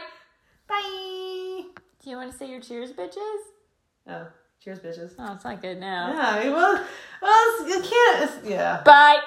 [0.69, 1.63] Bye.
[2.01, 3.39] Do you want to say your cheers, bitches?
[4.07, 4.29] Oh,
[4.63, 5.15] cheers, bitches.
[5.19, 6.13] Oh, it's not good now.
[6.13, 6.87] Yeah, well,
[7.21, 8.45] well, you can't.
[8.45, 8.83] Yeah.
[8.85, 9.19] Bye.